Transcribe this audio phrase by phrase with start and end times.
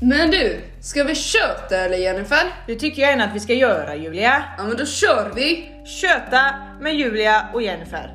[0.00, 2.54] Men du, ska vi köta eller Jennifer?
[2.66, 4.44] Det tycker jag gärna att vi ska göra Julia.
[4.58, 5.72] Ja men då kör vi!
[5.86, 8.14] Köta med Julia och Jennifer.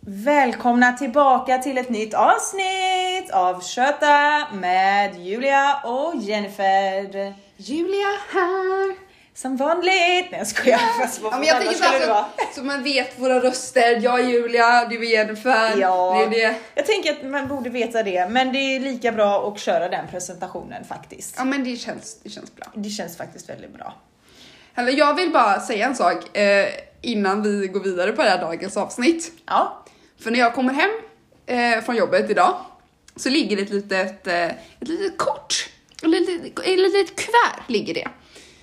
[0.00, 7.34] Välkomna tillbaka till ett nytt avsnitt av Köta med Julia och Jennifer.
[7.56, 9.11] Julia här!
[9.34, 9.84] Som vanligt.
[10.30, 11.00] Nej jag skojar.
[11.02, 12.24] Fast vad Ja, men jag tänker skulle det vara?
[12.38, 14.00] så, så man vet våra röster.
[14.02, 15.76] Jag är Julia, du är Jennifer.
[15.76, 16.56] Ja, Det är det.
[16.74, 20.08] jag tänker att man borde veta det, men det är lika bra att köra den
[20.10, 21.34] presentationen faktiskt.
[21.38, 22.66] Ja men det känns, det känns bra.
[22.74, 23.94] Det känns faktiskt väldigt bra.
[24.74, 26.68] Eller jag vill bara säga en sak eh,
[27.00, 29.32] innan vi går vidare på det här dagens avsnitt.
[29.46, 29.84] Ja,
[30.22, 30.90] För när jag kommer hem
[31.46, 32.54] eh, från jobbet idag
[33.16, 34.54] så ligger det ett litet, eh, ett
[34.88, 35.68] litet kort,
[36.02, 38.08] ett litet, ett litet kuvert ligger det.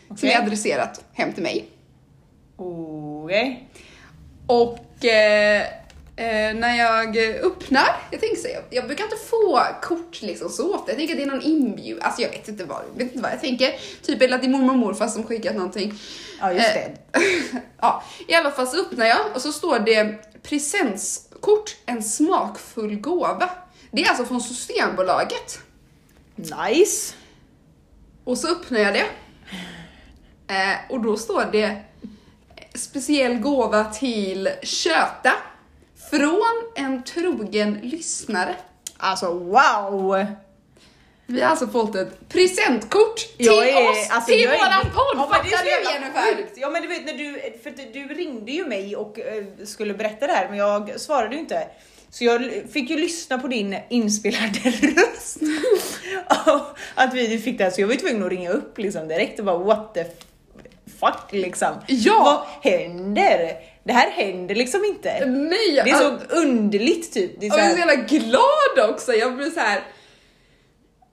[0.10, 0.32] Som Okej.
[0.32, 1.70] är adresserat hem till mig.
[2.58, 3.70] okej.
[4.48, 5.62] Och eh,
[6.16, 10.76] eh, när jag öppnar, jag tänker så, jag, jag brukar inte få kort liksom så
[10.76, 10.92] ofta.
[10.92, 13.32] Jag tänker att det är någon inbjudan, alltså jag vet inte vad, vet inte vad
[13.32, 13.74] jag tänker.
[14.04, 15.94] Typ eller att det är mormor och morfar som skickat någonting.
[16.42, 17.22] Ja just Eh, det.
[17.82, 23.50] ja, i alla fall så öppnar jag och så står det presentkort, en smakfull gåva.
[23.92, 25.60] Det är alltså från Systembolaget.
[26.36, 27.14] Nice.
[28.24, 29.06] Och så öppnar jag det.
[30.50, 31.78] Eh, och då står det
[32.76, 35.32] speciell gåva till Köta
[36.10, 36.44] från
[36.76, 38.56] en trogen lyssnare.
[38.98, 40.26] Alltså wow!
[41.26, 45.14] Vi har alltså fått ett presentkort till är- oss, alltså, till är- våran podd!
[45.16, 46.50] Ja, Fattar du Jennifer?
[46.56, 50.28] Ja men du vet när du, för du ringde ju mig och eh, skulle berätta
[50.28, 51.68] det här men jag svarade ju inte.
[52.12, 55.38] Så jag fick ju lyssna på din inspelade röst.
[56.96, 59.40] Att vi fick det här så jag var ju tvungen att ringa upp liksom direkt
[59.40, 60.04] och bara what the
[61.00, 61.68] fuck liksom.
[61.88, 62.46] Ja.
[62.64, 63.56] Vad händer?
[63.84, 65.26] Det här händer liksom inte.
[65.26, 67.40] Nej, Det är så alltså- underligt typ.
[67.40, 69.84] Det är så jag är så här, jävla glad också, jag blir så här.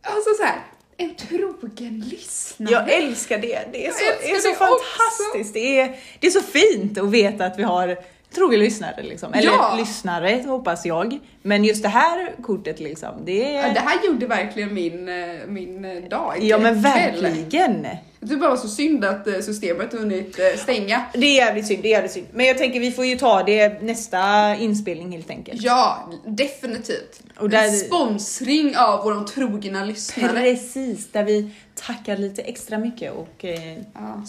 [0.03, 0.61] Alltså så här,
[0.97, 2.73] en trogen lyssnare.
[2.73, 3.61] jag älskar det.
[3.73, 5.55] Det är så, är så det fantastiskt.
[5.55, 7.99] Det är, det är så fint att veta att vi har
[8.35, 9.35] trogna lyssnare liksom.
[9.35, 9.75] Eller Ja.
[9.79, 11.19] lyssnare hoppas jag.
[11.43, 13.67] Men just det här kortet liksom, det är...
[13.69, 16.35] Ja, det här gjorde verkligen min, eh, min eh, dag.
[16.41, 17.85] ja men verkligen.
[18.21, 21.03] Jag tycker bara det var så synd att eh, systemet hunnit stänga.
[21.13, 22.27] Det är jävligt synd, det är jävligt synd.
[22.33, 25.63] Men jag tänker vi får ju ta det nästa inspelning helt enkelt.
[25.63, 27.21] Ja, definitivt.
[27.39, 30.33] Och där- Sponsring av våran trogna lyssnare.
[30.33, 34.23] Precis, där vi tackar lite extra mycket och eh, Ja.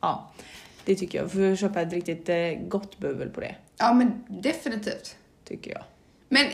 [0.00, 0.30] ja,
[0.84, 1.32] det tycker jag.
[1.32, 2.36] Får köpa ett riktigt eh,
[2.68, 5.16] gott bubbel på det, ja, men definitivt.
[5.48, 5.82] tycker jag.
[6.28, 6.46] Men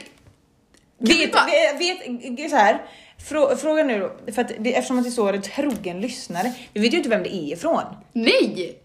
[0.99, 1.45] vi Vet, bara-
[1.79, 2.83] vet, vet så här,
[3.29, 6.81] frå, fråga nu då, för att det, eftersom att det står en trogen lyssnare, vi
[6.81, 7.83] vet ju inte vem det är ifrån.
[8.13, 8.79] nej!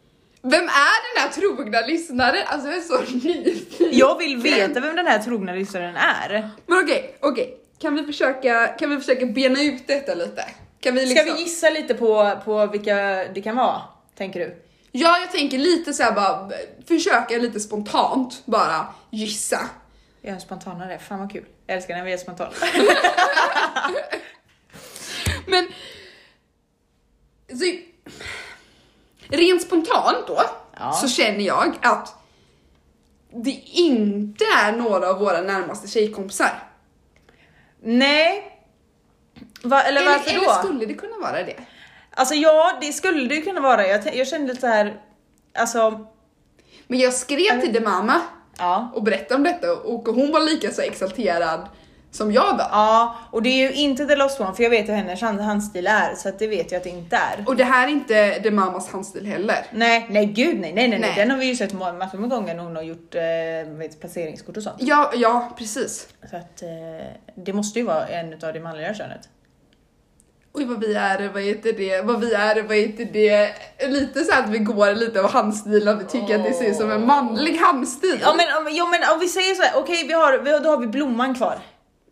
[0.43, 2.43] Vem är den här trogna lyssnaren?
[2.47, 3.89] Alltså jag är så nyfiken.
[3.91, 6.49] Jag vill veta vem den här trogna lyssnaren är.
[6.67, 7.57] Men okej, okej.
[7.79, 10.45] Kan vi försöka, kan vi försöka bena ut detta lite?
[10.79, 11.25] Kan vi liksom...
[11.25, 12.95] Ska vi gissa lite på, på vilka
[13.33, 13.81] det kan vara,
[14.17, 14.55] tänker du?
[14.91, 16.51] Ja, jag tänker lite så här bara
[16.87, 19.69] försöka lite spontant bara gissa.
[20.21, 21.45] Jag är spontanare, fan vad kul.
[21.67, 22.51] Jag älskar när vi är spontana.
[25.47, 25.67] Men
[27.59, 27.65] så,
[29.27, 30.41] rent spontant då
[30.79, 30.91] Ja.
[30.93, 32.15] så känner jag att
[33.33, 36.63] det inte är några av våra närmaste tjejkompisar.
[37.83, 38.57] Nej.
[39.63, 40.53] Va, eller, Eller, varför eller då?
[40.53, 41.59] skulle det kunna vara det?
[42.15, 43.87] Alltså ja, det skulle det ju kunna vara.
[43.87, 45.01] Jag, jag kände lite så här,
[45.57, 46.07] alltså,
[46.87, 48.21] Men jag skrev till din mamma
[48.57, 48.91] ja.
[48.95, 51.67] och berättade om detta och hon var lika så exalterad
[52.11, 52.67] som jag var.
[52.71, 55.41] Ja, och det är ju inte The Lost One för jag vet hur hennes hand-
[55.41, 57.43] handstil är så att det vet jag att det inte är.
[57.47, 59.65] Och det här är inte din mammas handstil heller.
[59.71, 61.13] Nej, nej gud nej, nej, nej, nej.
[61.15, 63.21] Den har vi ju sett massor med gånger när hon har gjort eh,
[63.77, 64.75] vet, placeringskort och sånt.
[64.79, 66.07] Ja, ja precis.
[66.29, 69.29] Så att eh, det måste ju vara en utav det manliga könet.
[70.53, 73.53] Oj vad vi är, vad heter det, vad vi är, vad heter det,
[73.87, 76.91] lite så att vi går lite av handstilen, vi tycker att det ser ut som
[76.91, 78.19] en manlig handstil.
[78.21, 80.77] Ja men, ja, men om vi säger så här, okej vi har, vi, då har
[80.77, 81.59] vi blomman kvar.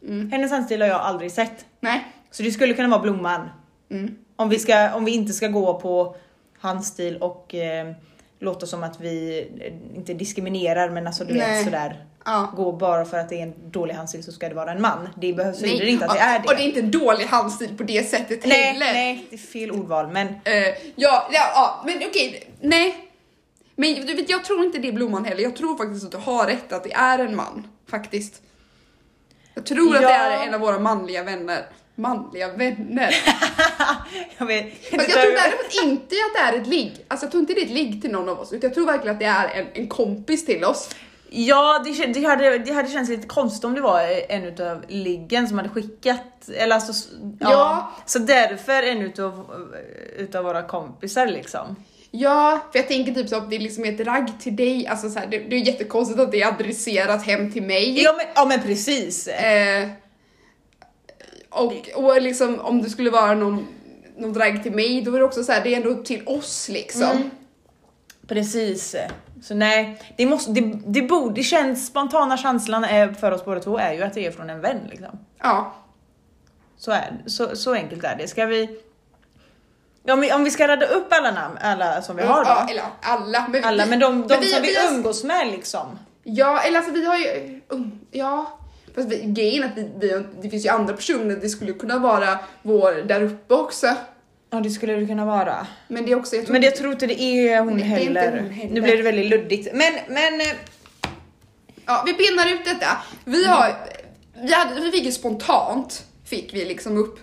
[0.03, 0.31] Mm.
[0.31, 1.65] Hennes handstil har jag aldrig sett.
[1.79, 2.07] Nej.
[2.31, 3.49] Så det skulle kunna vara blomman.
[3.91, 4.15] Mm.
[4.35, 6.15] Om vi, ska, om vi inte ska gå på
[6.59, 7.91] handstil och eh,
[8.39, 11.57] låta som att vi eh, inte diskriminerar men alltså du Nej.
[11.57, 12.05] vet sådär.
[12.25, 12.53] Ja.
[12.55, 15.09] Gå bara för att det är en dålig handstil så ska det vara en man.
[15.17, 15.89] Det behövs Nej.
[15.89, 16.47] inte att det är det.
[16.47, 18.93] Och det är inte en dålig handstil på det sättet nej, heller.
[18.93, 20.53] nej, det är fel ordval men Eh,
[20.95, 23.09] ja, ja, ja, men okej, nej.
[23.75, 25.43] Men du vet, jag tror inte det är blomman heller.
[25.43, 28.41] Jag tror faktiskt att du har rätt att det är en man, faktiskt.
[29.53, 31.65] Jag tror att det är en av våra manliga vänner.
[31.95, 33.15] Manliga vänner.
[34.37, 37.05] jag vet Fast jag tror däremot inte att det är ett ligg.
[37.07, 38.85] Alltså jag tror inte det är ett ligg till någon av oss, utan jag tror
[38.85, 40.89] verkligen att det är en, en kompis till oss.
[41.31, 45.47] Ja, det, det, hade, det hade känts lite konstigt om det var en utav liggen
[45.47, 47.09] som hade skickat, eller alltså,
[47.39, 47.49] ja.
[47.51, 47.91] Ja.
[48.05, 49.51] Så därför en utav,
[50.17, 51.75] utav våra kompisar liksom.
[52.11, 55.09] Ja, för jag tänker typ så att det liksom är ett ragg till dig, alltså
[55.09, 58.03] så här, det, det är jättekonstigt att det är adresserat hem till mig.
[58.03, 59.27] Ja men, ja, men precis.
[59.27, 59.87] Eh,
[61.49, 63.67] och, och liksom om det skulle vara någon,
[64.17, 66.69] någon drag till mig, då är det också så här, det är ändå till oss
[66.69, 67.03] liksom.
[67.03, 67.29] Mm.
[68.29, 68.95] Precis.
[69.43, 73.59] Så nej, det, måste, det, det borde, det känns, spontana känslan är, för oss båda
[73.59, 75.19] två är ju att det är från en vän liksom.
[75.39, 75.73] Ja.
[76.77, 78.27] Så, är, så, så enkelt är det.
[78.27, 78.79] Ska vi...
[80.03, 82.49] Ja, men om vi ska rada upp alla namn, alla som vi har då.
[82.49, 83.47] ja eller alla.
[83.49, 85.99] Men, Alla, men de, de men som vi har- umgås med liksom.
[86.23, 88.59] Ja, eller alltså vi har ju, um, ja.
[88.95, 91.99] Fast vi, grejen är att vi, vi, det finns ju andra personer, det skulle kunna
[91.99, 93.87] vara vår där uppe också.
[94.49, 95.67] Ja det skulle det kunna vara.
[95.87, 97.95] Men det är också, jag tror Men jag tror inte det är hon Nej, det
[97.95, 98.39] är inte heller.
[98.41, 98.73] hon heller.
[98.73, 99.73] Nu blir det väldigt luddigt.
[99.73, 100.47] Men, men eh,
[101.85, 102.97] Ja, vi pinnar ut detta.
[103.25, 103.75] Vi har,
[104.41, 107.19] vi, hade, vi fick ju spontant, fick vi liksom upp.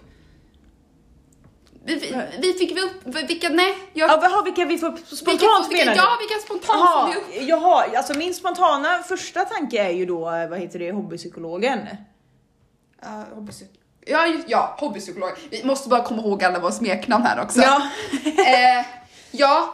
[1.85, 5.17] Vi, vi, fick vi upp, vilka, nej, jag, ja, vad har vilka vi får vilka,
[5.17, 5.99] spontant vilka, menar du?
[5.99, 7.49] ja, vilka spontant Jaha, får vi upp?
[7.49, 11.79] jaha, alltså min spontana första tanke är ju då, eh, vad heter det, hobbypsykologen.
[11.79, 13.09] Uh,
[13.39, 15.31] hobbypsyk- ja, ja, hobbypsykolog.
[15.51, 17.61] Vi måste bara komma ihåg alla våra smeknamn här också.
[17.61, 17.77] Ja.
[18.25, 18.87] eh,
[19.31, 19.73] ja,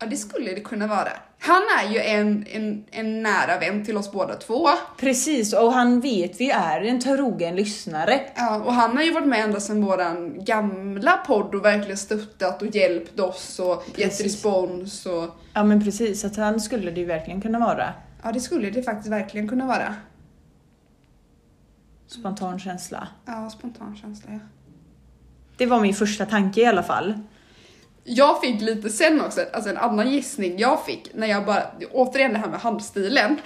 [0.00, 1.08] ja, det skulle det kunna vara.
[1.40, 4.68] Han är ju en, en, en nära vän till oss båda två.
[4.96, 8.20] Precis, och han vet vi är en trogen lyssnare.
[8.34, 12.62] Ja, och han har ju varit med ända sedan våran gamla podd och verkligen stöttat
[12.62, 14.20] och hjälpt oss och gett Precis.
[14.24, 15.24] respons och
[15.54, 17.92] Ja men precis, att han skulle det ju verkligen kunna vara.
[18.22, 19.94] ja, det skulle det faktiskt verkligen kunna vara.
[22.08, 23.08] Spontan känsla.
[23.26, 24.38] Ja, spontan känsla ja.
[25.56, 27.18] Det var min första tanke i alla fall.
[28.04, 31.62] Jag fick lite sen också, alltså en annan gissning jag fick när jag bara,
[31.92, 33.40] återigen det här med handstilen.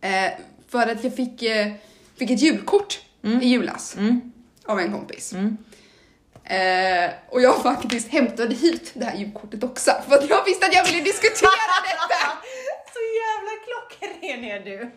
[0.00, 0.30] Eh,
[0.68, 1.72] för att jag fick, eh,
[2.16, 3.00] fick ett julkort
[3.42, 4.32] i julas Mm.
[4.66, 5.32] av en kompis.
[5.32, 5.56] Mm.
[6.44, 10.74] Eh, och jag faktiskt hämtade hit det här julkortet också för att jag visste att
[10.74, 11.50] jag ville diskutera
[11.88, 12.32] detta.
[12.92, 14.90] Så jävla klockren är du.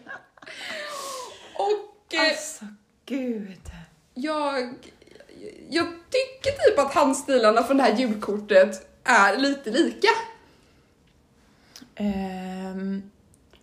[1.56, 2.66] Och Alltså
[3.06, 3.70] gud.
[4.14, 4.74] jag,
[5.70, 10.08] jag tycker typ att handstilarna från det här julkortet är lite lika.
[11.96, 13.12] Ehm,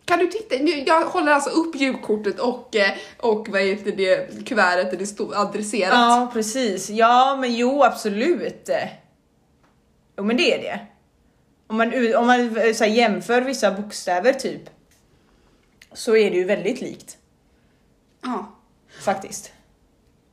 [0.05, 0.55] Kan du titta?
[0.87, 5.37] Jag håller alltså upp julkortet och, eh, och vad heter det, kuvertet där det står
[5.37, 5.93] adresserat.
[5.93, 8.71] ja precis, ja men jo absolut.
[10.19, 10.87] Jo men det är det.
[11.67, 14.63] Om man, om man eh, så jämför vissa bokstäver typ.
[15.93, 17.19] Så är det ju väldigt likt
[18.27, 18.53] Ja.
[19.03, 19.53] faktiskt.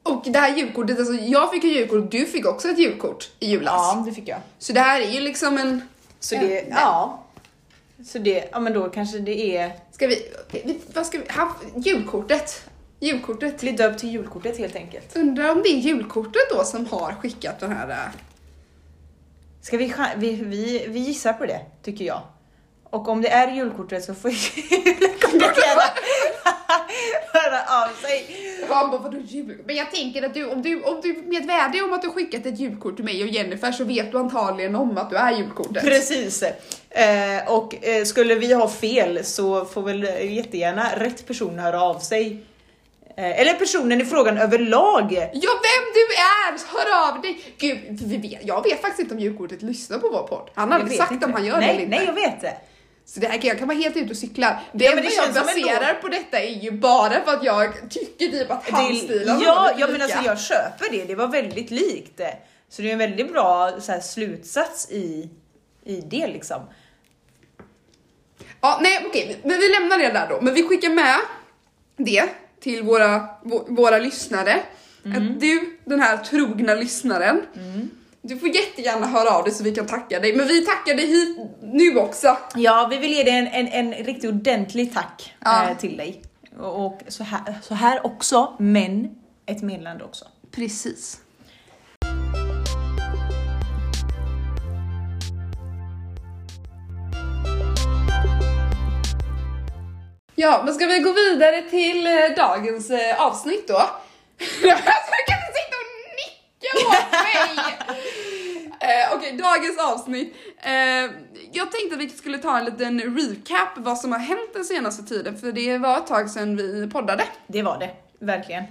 [0.03, 3.49] Och det här julkortet, alltså jag fick ett julkort, du fick också ett julkort i
[3.49, 3.73] julas.
[3.73, 4.39] Ja det fick jag.
[4.59, 5.81] Så det här är ju liksom en...
[6.19, 6.67] Så det, nej.
[6.69, 7.23] ja.
[8.05, 10.31] Så det, ja men då kanske det är Ska vi,
[10.93, 12.69] vad ska vi, ha, julkortet.
[12.99, 13.61] Julkortet.
[13.61, 15.15] bli döpt till julkortet helt enkelt.
[15.15, 17.89] Undrar om det är julkortet då som har skickat den här...
[17.89, 17.97] äh,
[19.61, 22.21] Ska vi, vi, vi, vi gissar på det, tycker jag.
[22.83, 25.57] Och om det är julkortet så får julkortet
[27.33, 28.25] höra av sig.
[28.69, 29.57] Han bara, vadå jul?
[29.65, 32.45] Men jag tänker att du, om du, om du är medvärdig om att du skickat
[32.45, 35.83] ett julkort till mig och Jennifer så vet du antagligen om att du är julkortet.
[35.83, 36.43] Precis.
[36.89, 40.03] Eh, och eh, skulle vi ha fel så får väl
[40.35, 42.45] jättegärna rätt person höra av sig.
[43.17, 45.11] Eh, eller personen i frågan överlag.
[45.33, 46.59] Ja, vem du är!
[46.73, 47.39] Hör av dig!
[47.57, 50.49] Gud, vi vet, jag vet faktiskt inte om julkortet lyssnar på vår podd.
[50.53, 51.25] Han har Jag aldrig sagt inte.
[51.25, 51.95] om han gör nej, det eller inte.
[51.97, 52.53] Nej, jag vet det.
[53.05, 54.59] Så det här kan, jag kan vara helt ute och cykla.
[54.71, 58.27] Det Ja, men det jag baserar på detta är ju bara för att jag tycker
[58.27, 61.03] typ att det handstilarna var ja, ja men alltså jag köper det.
[61.05, 62.21] Det var väldigt likt.
[62.69, 65.29] Så det är en väldigt bra så här, slutsats i,
[65.85, 66.61] i det liksom.
[68.61, 70.41] Ja, nej okej, men vi lämnar det där då.
[70.41, 71.15] Men vi skickar med
[71.97, 72.29] det
[72.59, 74.59] till våra, vå- våra lyssnare.
[75.17, 77.41] Att du, den här trogna lyssnaren,
[78.25, 80.35] du får jättegärna höra av dig så vi kan tacka dig.
[80.35, 82.37] Men vi tackar dig hit nu också.
[82.55, 85.69] Ja, vi vill ge dig en, en, en riktigt ordentlig tack Ja.
[85.69, 86.21] eh, till dig.
[86.59, 89.15] Och, och så, här, så här också, men
[89.45, 90.25] ett meddelande också.
[90.51, 91.19] Precis.
[100.35, 103.73] Ja, men ska vi gå vidare till eh, dagens eh, avsnitt då?
[104.63, 105.89] Jag kan inte sitta och
[106.19, 107.77] nicka åt mig!
[108.79, 110.33] Eh, Okej, dagens avsnitt.
[110.61, 110.73] Eh,
[111.51, 115.03] jag tänkte att vi skulle ta en liten recap vad som har hänt den senaste
[115.03, 117.23] tiden, för det var ett tag sedan vi poddade.
[117.47, 117.89] Det var det,
[118.25, 118.63] verkligen.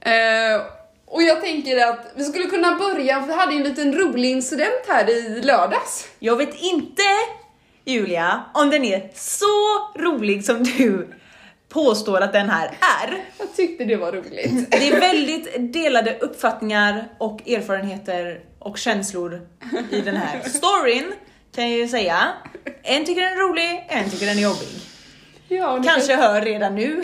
[0.00, 0.62] Eh,
[1.06, 4.84] och jag tänker att vi skulle kunna börja, för vi hade en liten rolig incident
[4.88, 6.08] här i lördags.
[6.18, 7.02] Jag vet inte
[7.84, 11.08] Julia, om den är så rolig som du
[11.68, 12.66] påstår att den här
[13.02, 13.24] är.
[13.38, 14.70] Jag tyckte det var roligt.
[14.70, 19.40] Det är väldigt delade uppfattningar och erfarenheter och känslor
[19.90, 21.12] i den här storyn
[21.54, 22.28] kan jag ju säga.
[22.82, 24.68] En tycker den är rolig, en tycker den är jobbig.
[25.48, 27.02] Ja, Kanske hör redan nu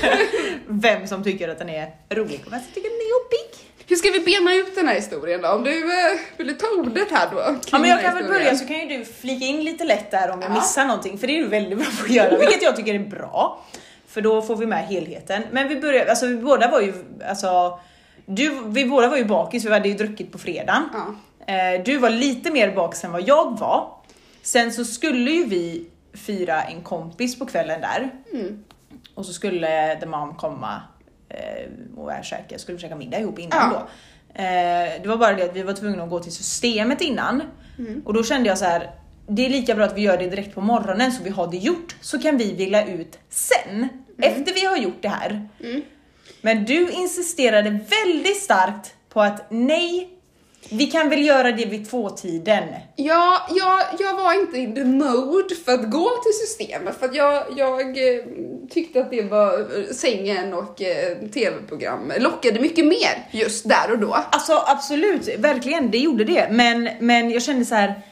[0.66, 3.68] vem som tycker att den är rolig och vem som tycker den är jobbig.
[3.88, 5.48] Hur ska vi bena ut den här historien då?
[5.48, 7.56] Om du eh, vill ta ordet här då?
[7.72, 10.30] Ja men jag kan väl börja så kan ju du flika in lite lätt där
[10.30, 10.54] om jag Ja.
[10.54, 12.98] missar någonting för det är du väldigt bra på att göra vilket jag tycker är
[12.98, 13.64] bra.
[14.08, 15.42] För då får vi med helheten.
[15.50, 16.94] Men vi börjar, alltså vi båda var ju,
[17.28, 17.80] alltså
[18.26, 20.82] du, vi båda var ju bakis, vi hade ju druckit på fredagen.
[20.92, 21.54] Ja.
[21.54, 23.88] Eh, Du var lite mer bakis än vad jag var.
[24.42, 28.10] Sen så skulle ju vi fira en kompis på kvällen där.
[28.32, 28.64] Mm.
[29.14, 30.82] Och så skulle The Mom komma
[31.28, 33.86] eh, och käka, skulle käka middag ihop innan Ja.
[34.34, 34.42] då.
[34.42, 37.42] Eh, det var bara det att vi var tvungna att gå till systemet innan.
[37.78, 38.02] Mm.
[38.04, 38.90] Och då kände jag så här.
[39.26, 41.56] det är lika bra att vi gör det direkt på morgonen så vi har det
[41.56, 41.96] gjort.
[42.00, 43.88] Så kan vi vila ut sen,
[44.18, 45.48] efter vi har gjort det här.
[46.40, 50.08] Men du insisterade väldigt starkt på att nej,
[50.70, 52.64] vi kan väl göra det vid tvåtiden.
[52.96, 57.14] Ja, jag, jag var inte in the mode för att gå till systemet för att
[57.14, 58.24] jag, jag eh,
[58.70, 63.98] tyckte att det var eh, sängen och eh, tv-program lockade mycket mer just där och
[63.98, 64.12] då.
[64.30, 66.48] Alltså absolut, verkligen, det gjorde det.
[66.50, 68.02] Men, men jag kände så här.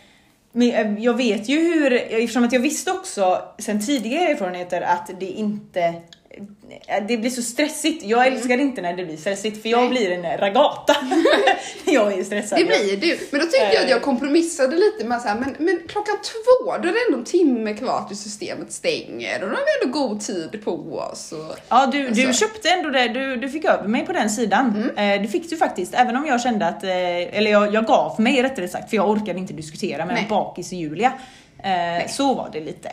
[0.52, 5.26] men, Jag vet ju hur, eftersom att jag visste också sen tidigare erfarenheter att det
[5.26, 5.94] inte
[7.08, 8.04] det blir så stressigt.
[8.04, 9.90] Jag älskar inte när det blir stressigt för jag Nej.
[9.90, 10.96] blir en ragata
[11.86, 12.58] när jag är stressad.
[12.58, 13.18] Det blir du.
[13.30, 13.90] Men då tyckte jag att Eh.
[13.90, 17.24] jag kompromissade lite med så här, men, men klockan två, då är det ändå en
[17.24, 20.72] timme kvar till systemet stänger och då har vi ändå god tid på
[21.12, 21.32] oss.
[21.32, 21.56] Och...
[21.68, 22.46] Ja, du, du Alltså.
[22.46, 24.90] köpte ändå det, du, du fick över mig på den sidan.
[24.96, 26.90] Eh, det fick du faktiskt, även om jag kände att, eh,
[27.38, 30.26] eller jag, jag gav mig rättare sagt, för jag orkade inte diskutera med Nej.
[30.28, 31.12] bakis Julia.
[31.62, 32.92] Eh, så var det lite.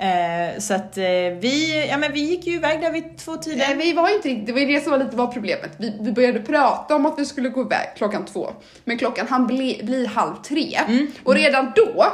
[0.00, 1.04] Eh, så att eh,
[1.40, 3.56] vi, ja men vi gick ju iväg där vid två tider.
[3.56, 5.70] Nej, vi var inte det var ju det som var lite var problemet.
[5.78, 8.50] Vi, vi började prata om att vi skulle gå iväg klockan två,
[8.84, 10.78] men klockan hann bli, bli halv tre.
[11.24, 12.06] Och redan då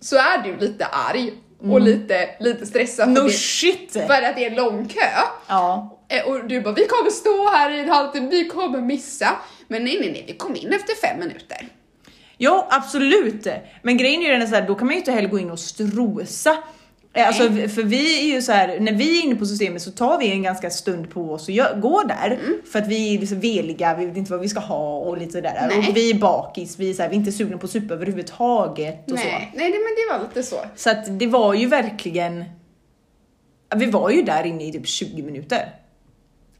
[0.00, 1.32] så är du lite arg
[1.62, 3.92] och lite, lite stressad för, No det, shit!
[3.92, 5.00] för att det är lång kö.
[5.48, 5.98] Ja.
[6.08, 9.28] Eh, Och du bara, vi kommer stå här i en halvtimme, vi kommer missa.
[9.68, 11.68] Men nej, nej, nej, vi kom in efter fem minuter.
[12.38, 13.46] Ja absolut!
[13.82, 15.50] Men grejen är ju den så här, då kan man ju inte heller gå in
[15.50, 16.56] och strosa.
[17.12, 19.90] Eh, Alltså, för vi är ju så här, när vi är inne på systemet så
[19.90, 22.38] tar vi en ganska stund på oss och gör, går där.
[22.72, 25.32] För att vi är liksom veliga, vi vet inte vad vi ska ha och lite
[25.32, 25.66] sådär.
[25.70, 25.88] Nej.
[25.88, 29.10] Och vi är bakis, vi är, så här, vi är inte sugna på supa överhuvudtaget
[29.12, 29.24] och så.
[29.24, 30.56] Nej, nej, det- men det var lite så.
[30.76, 32.44] Så att det var ju verkligen,
[33.76, 35.74] vi var ju där inne i typ 20 minuter.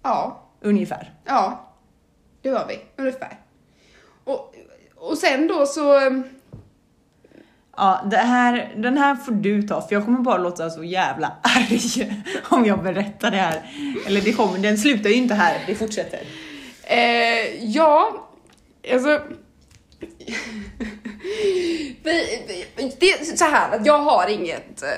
[0.02, 1.14] Ja, Ungefär.
[1.26, 1.72] ja,
[2.42, 3.38] det var vi ungefär.
[4.24, 4.54] Och,
[4.96, 6.00] och sen då så,
[7.80, 11.32] Ja, det här, den här får du ta för jag kommer bara låta så jävla
[11.42, 11.80] arg
[12.48, 13.62] om jag berättar det här.
[14.06, 16.20] Eller det kommer, den slutar ju inte här, det fortsätter.
[16.82, 18.28] eh, ja,
[18.92, 19.08] alltså.
[22.98, 24.88] det är så här att jag har inget eh,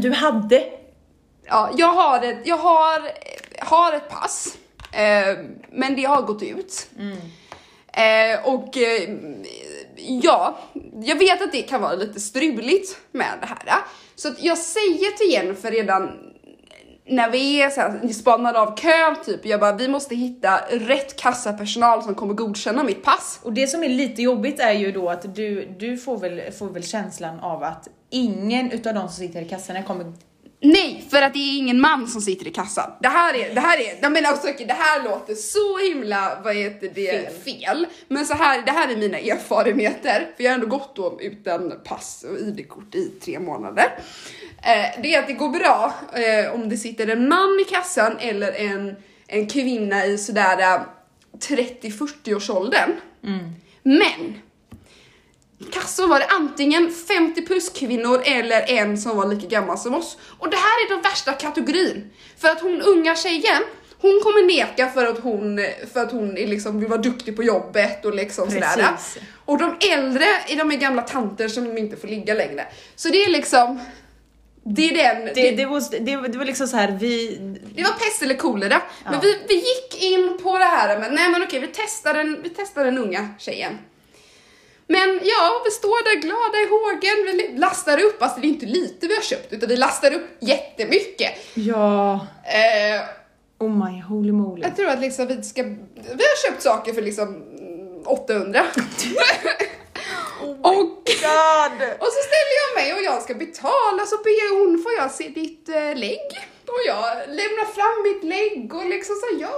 [0.00, 0.64] Du hade?
[1.46, 3.02] Ja, jag har ett, jag har,
[3.58, 4.56] har ett pass,
[4.92, 5.38] eh,
[5.72, 6.90] men det har gått ut.
[7.92, 9.08] Eh, och eh,
[10.06, 10.58] ja,
[11.02, 13.80] jag vet att det kan vara lite struligt med det här.
[14.14, 16.10] Så att jag säger till Jennifer redan
[17.06, 21.16] när vi är så här, spanade av kön typ, jag bara vi måste hitta rätt
[21.16, 23.40] kassapersonal som kommer godkänna mitt pass.
[23.42, 26.68] Och det som är lite jobbigt är ju då att du, du får, väl, får
[26.68, 30.12] väl känslan av att ingen utav de som sitter i kassorna kommer
[30.64, 32.90] Nej, för att det är ingen man som sitter i kassan.
[33.00, 36.56] Det här är, det här är, jag menar alltså, det här låter så himla, vad
[36.56, 37.86] heter det, fel.
[38.08, 41.72] Men så här, det här är mina erfarenheter, för jag har ändå gått då utan
[41.84, 43.98] pass och ID-kort i tre månader.
[44.62, 48.16] Eh, det är att det går bra eh, om det sitter en man i kassan
[48.18, 50.80] eller en, en kvinna i sådär eh,
[51.38, 52.90] 30-40 års åldern.
[53.82, 54.38] Men
[55.72, 60.18] kassor var det antingen 50 plus kvinnor eller en som var lika gammal som oss.
[60.38, 62.10] Och det här är den värsta kategorin.
[62.38, 63.62] För att hon unga tjejen,
[64.00, 65.60] hon kommer neka för att hon,
[65.92, 68.76] för att hon är liksom, vill vara duktig på jobbet och liksom sådär.
[68.76, 69.22] Precis.
[69.44, 72.66] Och de äldre, är de är gamla tanter som inte får ligga längre.
[72.96, 73.80] Så det är liksom,
[74.64, 77.36] det är den, Det, det, var, det, det var liksom så här, vi...
[77.74, 78.82] det var pest eller kolera.
[79.04, 79.20] Men Ja.
[79.22, 82.48] vi, vi gick in på det här med, nej men okej vi testar den, vi
[82.48, 83.78] testar den unga tjejen.
[84.86, 88.66] Men ja, vi står där glada i hågen, vi lastar upp, alltså det är inte
[88.66, 91.30] lite vi har köpt utan vi lastar upp jättemycket.
[91.54, 93.02] Ja, Eh,
[93.58, 94.62] oh my holy moly.
[94.62, 95.62] jag tror att liksom vi ska,
[95.94, 98.64] vi har köpt saker för liksom mm, 800.
[100.42, 100.74] Oh och,
[101.06, 101.78] God.
[101.98, 105.28] och så ställer jag mig och jag ska betala så ber hon, får jag se
[105.28, 106.48] ditt eh, lägg?
[106.66, 109.54] Och jag lämnar fram mitt lägg och liksom så ja.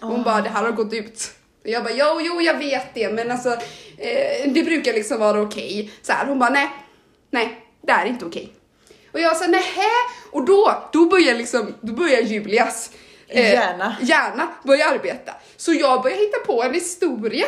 [0.00, 1.30] Hon bara, det här har gått ut.
[1.64, 3.52] Och jag bara, jo, jo, jag vet det, men alltså
[3.98, 5.92] eh, det brukar liksom vara okej.
[6.02, 6.70] Så här, hon bara, nej,
[7.30, 8.52] nej, det är inte okej.
[9.12, 9.90] Och jag sa, nähä?
[10.30, 12.90] Och då, då börjar liksom, då börjar Julias
[13.28, 13.96] Hjärna.
[14.00, 15.32] hjärna börja arbeta.
[15.56, 17.46] Så jag börjar hitta på en historia.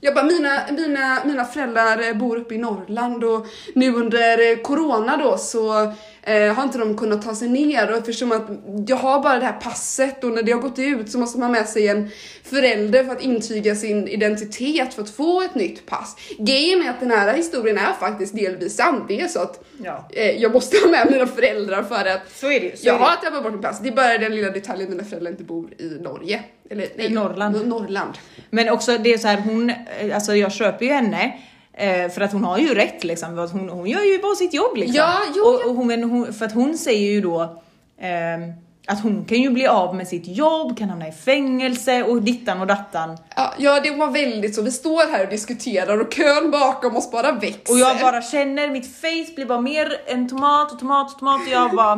[0.00, 4.56] Jag bara, mina, mina, mina föräldrar eh, bor uppe i Norrland och nu under eh,
[4.56, 5.92] corona då så
[6.22, 8.42] eh, har inte de kunnat ta sig ner och eftersom att
[8.88, 11.48] jag har bara det här passet och när det har gått ut så måste man
[11.50, 12.10] ha med sig en
[12.44, 16.16] förälder för att intyga sin identitet för att få ett nytt pass.
[16.38, 19.04] Grejen är att den här historien är faktiskt delvis sann.
[19.08, 20.08] Det är så att Ja.
[20.12, 22.78] eh, jag måste ha med mina föräldrar för att Så är det.
[22.78, 23.04] Så jag är det.
[23.04, 23.80] har tappat bort mitt pass.
[23.80, 26.42] Det är bara den lilla detaljen mina föräldrar inte bor i Norge.
[26.70, 27.56] Eller nej, Norrland.
[27.56, 28.12] Nor- Norrland.
[28.50, 31.32] Men också det är så här, hon, eh, alltså jag köper ju henne
[31.74, 33.34] eh, för att hon har ju rätt liksom.
[33.34, 34.96] För att Hon, hon gör ju bara sitt jobb liksom.
[34.96, 37.62] Ja, jo, och, och hon, men hon, för att hon säger ju då
[38.00, 38.52] ehm,
[38.86, 42.60] att hon kan ju bli av med sitt jobb, kan hamna i fängelse och dittan
[42.60, 43.18] och dattan.
[43.36, 44.62] Ja, ja, det var väldigt så.
[44.62, 47.74] Vi står här och diskuterar och kön bakom oss bara växer.
[47.74, 51.40] Och jag bara känner, mitt face blir bara mer en tomat och tomat och tomat
[51.46, 51.94] och jag bara,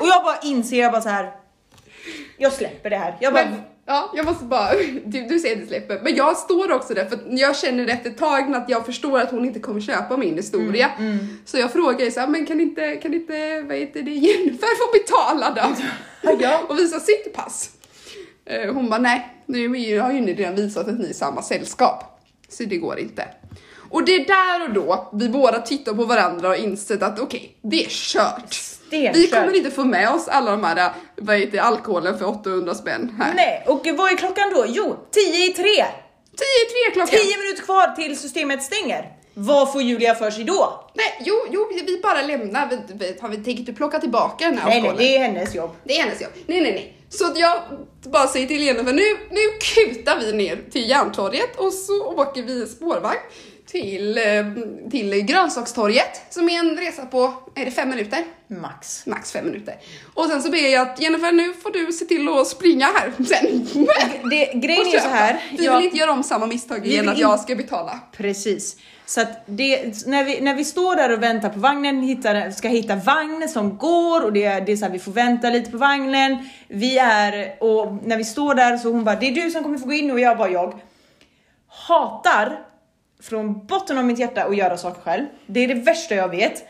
[0.00, 1.32] och jag bara inser, jag bara så här.
[2.38, 3.16] Jag släpper det här.
[3.20, 4.70] Jag bara, Men, ja, jag måste bara,
[5.04, 8.10] du, du säger att du släpper, men jag står också där för jag känner efter
[8.10, 10.90] ett tag att jag förstår att hon inte kommer köpa min historia.
[10.98, 14.10] Mm, Så jag frågar ju så här, men kan inte, kan inte, vad heter det,
[14.26, 15.74] Jennifer få betala då?
[16.40, 16.60] Ja.
[16.68, 17.70] och visa sitt pass.
[18.46, 22.20] Eh, Hon bara, nej, nu har ju ni redan visat att ni är samma sällskap.
[22.48, 23.24] Så det går inte.
[23.94, 27.56] Och det är där och då vi båda tittar på varandra och insett att okej,
[27.62, 28.54] det är kört.
[28.54, 29.16] Stenkört.
[29.16, 33.16] Vi kommer inte få med oss alla de här, vad heter alkoholen för 800 spänn
[33.18, 33.34] här.
[33.34, 34.64] Nej, och vad är klockan då?
[34.68, 35.64] Jo, 10 i 3!
[35.64, 35.84] 10 i
[36.90, 37.08] 3 klockan.
[37.08, 39.12] 10 minuter kvar till systemet stänger.
[39.34, 40.90] Vad får Julia för sig då?
[40.94, 42.68] Nej, jo, jo, vi bara lämnar.
[42.70, 45.06] Vi, vi, har vi tänkt att plocka tillbaka den här Nej, nej, alkoholen?
[45.06, 45.70] det är hennes jobb.
[45.84, 46.30] Det är hennes jobb.
[46.46, 46.96] Nej, nej, nej.
[47.08, 47.62] Så jag
[48.02, 49.40] bara säger till Jennifer, nu, nu
[49.74, 53.18] kutar vi ner till Järntorget och så åker vi spårvagn
[53.74, 58.18] till, eh, till Grönsakstorget som är en resa på, är det fem minuter?
[58.46, 59.06] Max.
[59.06, 59.74] Max fem minuter.
[60.14, 63.12] Och sen så ber jag att Jennifer, nu får du se till att springa här
[63.24, 63.66] sen.
[64.30, 65.40] Det, grejen är så här.
[65.58, 67.98] Vi jag- vill inte göra om samma misstag igen att jag ska betala.
[68.16, 68.76] Precis.
[69.06, 72.68] Så att det, när, vi, när vi står där och väntar på vagnen, hittar, ska
[72.68, 75.76] hitta vagn som går och det, det är så här, vi får vänta lite på
[75.78, 76.48] vagnen.
[76.68, 79.78] Vi är, och när vi står där så hon bara, det är du som kommer
[79.78, 80.80] få gå in och jag bara, jag
[81.68, 82.58] hatar
[83.28, 85.24] från botten av mitt hjärta att göra saker själv.
[85.46, 86.64] Det är det värsta jag vet.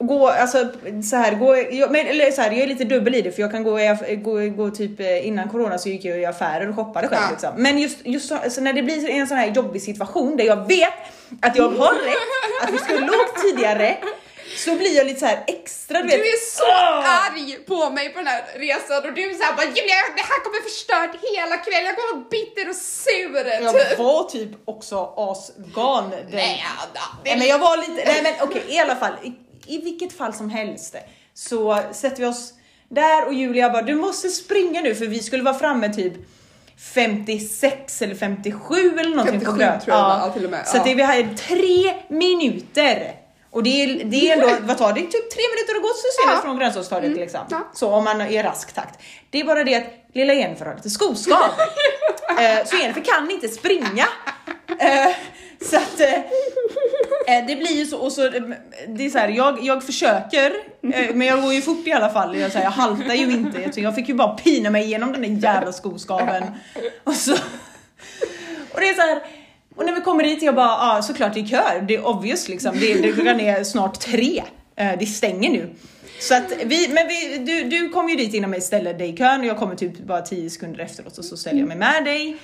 [0.00, 0.68] Gå, alltså
[1.10, 3.42] så här, gå, jag, men, eller så här, jag är lite dubbel i det för
[3.42, 6.68] jag kan gå, aff- gå, gå typ eh, innan corona så gick jag i affärer
[6.68, 7.30] och shoppade själv Ja.
[7.30, 7.50] liksom.
[7.56, 10.92] Men just, just så, när det blir en sån här jobbig situation där jag vet
[11.40, 13.96] att jag har rätt, att vi skulle åkt tidigare,
[14.64, 16.20] så blir jag lite så här extra du Du vet.
[16.26, 17.26] är så Åh!
[17.26, 20.44] arg på mig på den här resan och du är såhär bara Julia det här
[20.44, 23.98] kommer förstört hela kvällen, jag kommer vara bitter och sur Jag typ.
[23.98, 26.10] var typ också asgan.
[26.10, 29.12] den- Nej, ja, det- Nej men jag var lite, nej men okej i alla fall,
[29.22, 29.32] i,
[29.74, 30.94] i vilket fall som helst
[31.34, 32.52] så sätter vi oss
[32.88, 36.12] där och Julia bara du måste springa nu för vi skulle vara framme typ
[36.94, 39.80] 56 eller 57 eller någonting 57 på grön.
[39.80, 40.82] tror jag ja, till och med, Så ja.
[40.84, 43.12] det, vi hade tre minuter.
[43.58, 45.00] Och det är, det är ändå, vad tar det?
[45.00, 46.42] Typ tre minuter att gå systemet Ja.
[46.42, 47.40] från grönsakstorget liksom.
[47.50, 47.68] ja.
[47.74, 48.98] Så om man är i rask takt.
[49.30, 51.38] Det är bara det att lilla Jennifer har lite skoskav.
[52.40, 54.06] Eh, så Jennifer kan inte springa.
[54.78, 55.14] Eh,
[55.70, 58.22] så att eh, det blir ju så, och så
[58.88, 60.50] det är så här, jag, jag försöker,
[60.94, 62.36] eh, men jag går ju fort i alla fall.
[62.36, 65.12] Jag, så här, jag haltar ju inte, så jag fick ju bara pina mig igenom
[65.12, 66.44] den där jävla skoskaven.
[67.04, 67.32] Och så,
[68.72, 69.22] och det är så här,
[69.78, 72.06] och när vi kommer dit, jag bara, ja ah, såklart det är kö, det är
[72.06, 72.80] obvious liksom.
[72.80, 74.42] Det, det klockan är snart tre,
[74.76, 75.74] eh, det stänger nu.
[76.20, 79.16] Så att vi, men vi, du, du kom ju dit innan mig, ställer dig i
[79.16, 82.04] kön och jag kommer typ bara 10 sekunder efteråt och så ställer jag mig med
[82.04, 82.36] dig.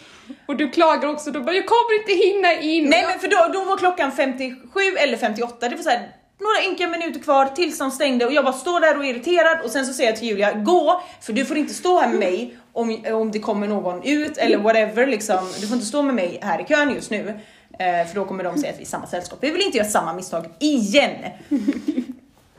[0.46, 2.90] Och du klagar också, du bara jag kommer inte hinna in.
[2.90, 6.08] Nej men för då, då var klockan 57 eller 58, det var så här,
[6.40, 9.60] några enkla minuter kvar tills de stängde och jag bara står där och är irriterad
[9.64, 12.18] och sen så säger jag till Julia, gå för du får inte stå här med
[12.18, 15.52] mig om, om det kommer någon ut eller whatever liksom.
[15.60, 17.40] Du får inte stå med mig här i kön just nu.
[17.78, 19.38] Eh, för då kommer de säga att vi är i samma sällskap.
[19.42, 21.12] Vi vill inte göra samma misstag igen.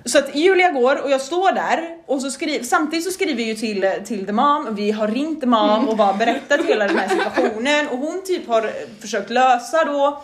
[0.06, 3.44] Så att Julia går och jag står där och så skriver, samtidigt så skriver vi
[3.44, 6.98] ju till, till the mom, vi har ringt the mom och bara berättat hela den
[6.98, 10.24] här situationen och hon typ har försökt lösa då.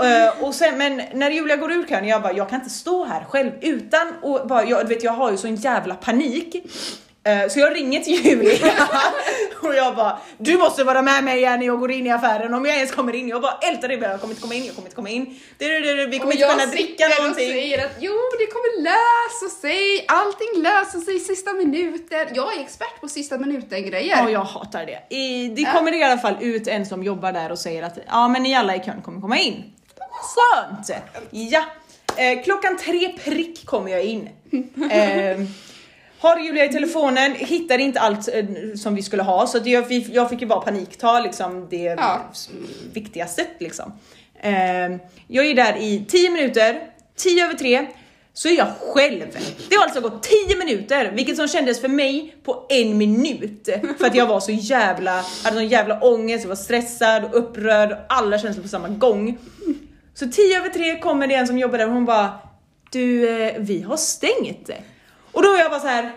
[0.00, 3.04] Eh, och sen, men när Julia går ur kön, jag bara, jag kan inte stå
[3.04, 6.56] här själv utan och bara, jag, vet, jag har ju sån jävla panik
[7.24, 8.72] Eh, Så jag ringer till Julia
[9.62, 12.54] och jag bara du måste vara med mig igen när jag går in i affären
[12.54, 13.28] om jag ens kommer in.
[13.28, 15.38] Jag bara ältar dig, jag kommer inte komma in, jag kommer inte komma in.
[15.58, 17.48] Det, det, det, vi kommer Och inte kunna dricka sitter och någonting.
[17.48, 22.26] säger att jo, det kommer lösa sig, allting löser sig i sista minuten.
[22.34, 24.16] Jag är expert på sista minuten grejer.
[24.16, 25.16] Ja, jag hatar det.
[25.16, 28.28] I, det kommer i alla fall ut en som jobbar där och säger att ja,
[28.28, 29.64] men ni alla i kön kommer komma in.
[30.22, 30.90] Skönt!
[31.30, 31.64] Ja,
[32.16, 34.28] eh, klockan tre prick kommer jag in.
[34.90, 35.40] Eh,
[36.18, 38.44] har Julia i telefonen, hittar inte allt eh,
[38.76, 42.20] som vi skulle ha så att jag, jag fick ju bara panikta liksom det Ja.
[42.92, 43.92] viktigaste liksom.
[44.42, 44.52] Eh,
[45.28, 46.80] jag är där i 10 minuter,
[47.16, 47.86] 10 över 3
[48.34, 49.22] så är jag själv.
[49.70, 53.68] Det har alltså gått 10 minuter, vilket som kändes för mig på en minut.
[53.98, 57.96] För att jag var så jävla, hade sån jävla ångest, jag var stressad och upprörd
[58.08, 59.38] alla känslor på samma gång.
[60.14, 62.38] Så 10 över 3 kommer det en som jobbar där och hon bara
[62.90, 64.70] Du, eh, vi har stängt.
[65.32, 66.12] Och då är jag bara så här.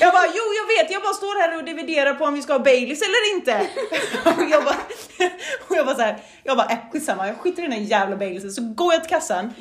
[0.00, 2.52] Jag bara, jo jag vet, jag bara står här och dividerar på om vi ska
[2.52, 3.68] ha Baileys eller inte.
[4.24, 4.76] och jag bara,
[5.68, 8.16] och jag bara så här, jag bara, äh, skitsamma, jag skiter i den här jävla
[8.16, 8.50] Baileysen.
[8.50, 9.54] Så går jag till kassan.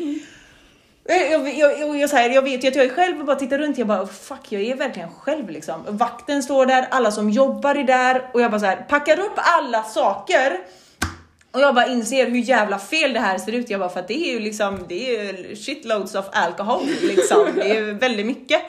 [1.03, 3.25] Jag, jag, jag, jag, jag, så här, jag vet ju att jag är själv och
[3.25, 5.85] bara tittar runt, jag bara oh, fuck jag är verkligen själv liksom.
[5.87, 9.33] Vakten står där, alla som jobbar är där och jag bara så här, packar upp
[9.35, 10.59] alla saker
[11.51, 13.69] och jag bara inser hur jävla fel det här ser ut.
[13.69, 17.47] Jag bara för att det är ju liksom, det är ju shitloads of alcohol liksom.
[17.55, 18.61] Det är väldigt mycket.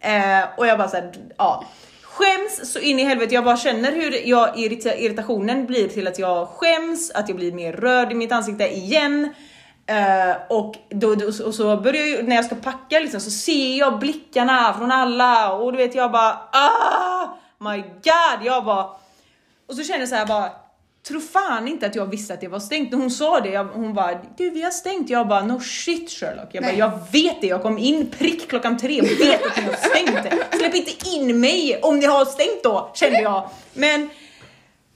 [0.00, 1.64] Eh, och jag bara såhär, ja.
[2.02, 3.34] Skäms så in i helvete.
[3.34, 7.52] Jag bara känner hur jag irrita- irritationen blir till att jag skäms, att jag blir
[7.52, 9.34] mer röd i mitt ansikte igen.
[9.86, 13.78] Eh, och, då, då, och så börjar jag när jag ska packa liksom, så ser
[13.78, 18.46] jag blickarna från alla och du vet jag bara ah my god.
[18.46, 18.84] Jag bara
[19.68, 20.50] och så känner jag så här bara
[21.08, 22.92] Tror fan inte att jag visste att det var stängt.
[22.92, 25.10] När hon sa det, jag, hon bara du vi har stängt.
[25.10, 26.48] Jag bara no shit Sherlock.
[26.52, 26.78] Jag bara Nej.
[26.78, 30.22] jag vet det, jag kom in prick klockan tre och vet att ni har stängt
[30.22, 30.58] det.
[30.58, 33.50] Släpp inte in mig om ni har stängt då, kände jag.
[33.72, 34.10] Men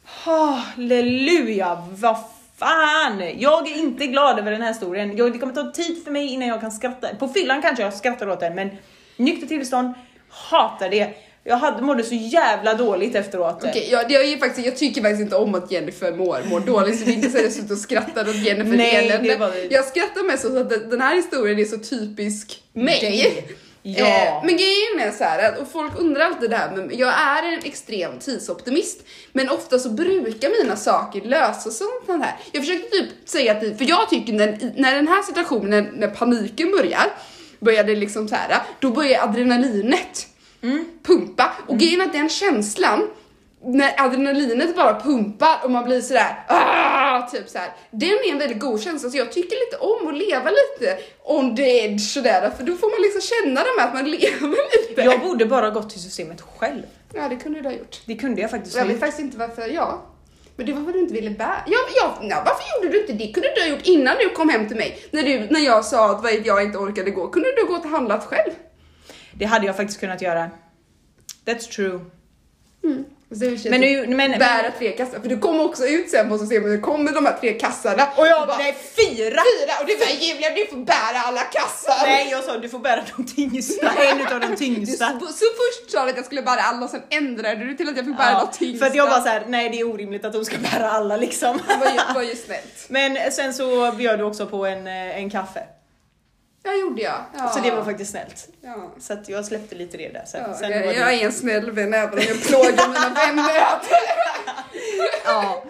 [0.05, 2.17] halleluja, vad
[2.57, 3.23] fan.
[3.39, 5.17] Jag är inte glad över den här historien.
[5.17, 7.09] Jag, det kommer ta tid för mig innan jag kan skratta.
[7.15, 8.71] På fyllan kanske jag skrattar åt den men
[9.17, 9.95] nykter tillstånd,
[10.29, 11.15] hatar det.
[11.49, 13.57] Jag hade, mådde så jävla dåligt efteråt.
[13.65, 16.99] Okej, jag, jag, är faktiskt, jag tycker faktiskt inte om att Jennifer mår, mår dåligt
[16.99, 19.73] så det är inte så att jag sitter och skrattar åt Jennifer Nej, det var-
[19.73, 23.01] Jag skrattar mest åt att den- här historien är så typisk mig.
[23.01, 23.49] Dig.
[23.83, 24.07] Ja.
[24.07, 27.53] Eh, men grejen är så här, och folk undrar alltid det här, men jag är
[27.53, 29.01] en extrem tidsoptimist.
[29.33, 32.37] Men ofta så brukar mina saker lösa sånt här.
[32.53, 36.71] Jag försökte typ säga att, för jag tycker när, när den här situationen, när paniken
[36.71, 37.07] börjar,
[37.61, 40.27] började liksom så här, då börjar adrenalinet
[41.07, 41.53] pumpa.
[41.67, 43.09] Och grejen är att den känslan,
[43.65, 47.73] när adrenalinet bara pumpar och man blir sådär ah, typ så här.
[47.91, 51.57] Den är en väldigt god känsla så jag tycker lite om att leva lite on
[51.57, 55.01] the edge sådär för då får man liksom känna det med att man lever lite.
[55.03, 56.83] Jag borde bara gått till systemet själv.
[57.15, 58.01] Ja det kunde du ha gjort.
[58.07, 59.01] Det kunde jag faktiskt Jag ha vet gjort.
[59.01, 59.99] faktiskt inte varför jag.
[60.57, 61.57] Men det var att du inte ville bära.
[61.67, 63.33] Ja, ja, ja, varför gjorde du inte det?
[63.33, 64.99] kunde du ha gjort innan du kom hem till mig.
[65.11, 67.29] När, du, när jag sa att vad jag inte orkade gå.
[67.29, 68.51] Kunde du gått och handlat själv?
[69.39, 70.51] Det hade jag faktiskt kunnat göra.
[71.47, 72.01] That's true.
[73.39, 75.21] Sig Men typ nu, men, bära tre kassar.
[75.21, 78.09] För du kom också ut sen på systemet, det kommer de här tre kassarna.
[78.17, 79.17] och jag bara, nej fyra!
[79.31, 82.07] fyra och du bara Julia du får bära alla kassar.
[82.07, 85.07] Nej jag sa du får bära de tyngsta, en utav de Du, tyngsta.
[85.21, 87.89] så, så först sa du att jag skulle bära alla och sen ändrade du till
[87.89, 88.85] att jag fick bära Ja, de tyngsta.
[88.85, 91.59] för att jag bara såhär, nej det är orimligt att de ska bära alla liksom.
[91.69, 92.87] Det var ju, var ju snällt.
[92.89, 95.61] Men sen så bjöd du också på en, eh, en kaffe.
[96.63, 97.25] Jag gjorde jag.
[97.39, 97.49] Ja.
[97.49, 98.49] Så det var faktiskt snällt.
[98.63, 98.91] Ja.
[98.99, 100.25] Så att jag släppte lite det där.
[100.27, 103.51] Sen, Ja, sen jag, jag är en snäll vän även om jag plågar mina vänner.
[105.25, 105.65] ja.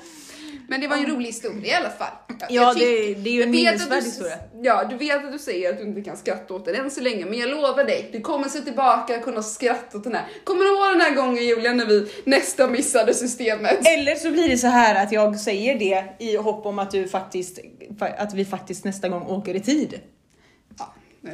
[0.68, 2.08] Men det var en rolig historia i alla fall.
[2.28, 4.38] Jag- Ja, jag tyck- det- det är ju en minnesvärd historia.
[4.62, 7.00] Ja, du vet att du säger att du inte kan skratta åt den än så
[7.00, 10.24] länge, men jag lovar dig, du kommer se tillbaka och kunna skratta åt den här.
[10.44, 13.78] Kommer du ihåg den här gången Julia när vi nästan missade systemet?
[13.86, 17.08] Eller så blir det så här att jag säger det i hopp om att du
[17.08, 17.58] faktiskt,
[18.18, 20.00] att vi faktiskt nästa gång åker i tid.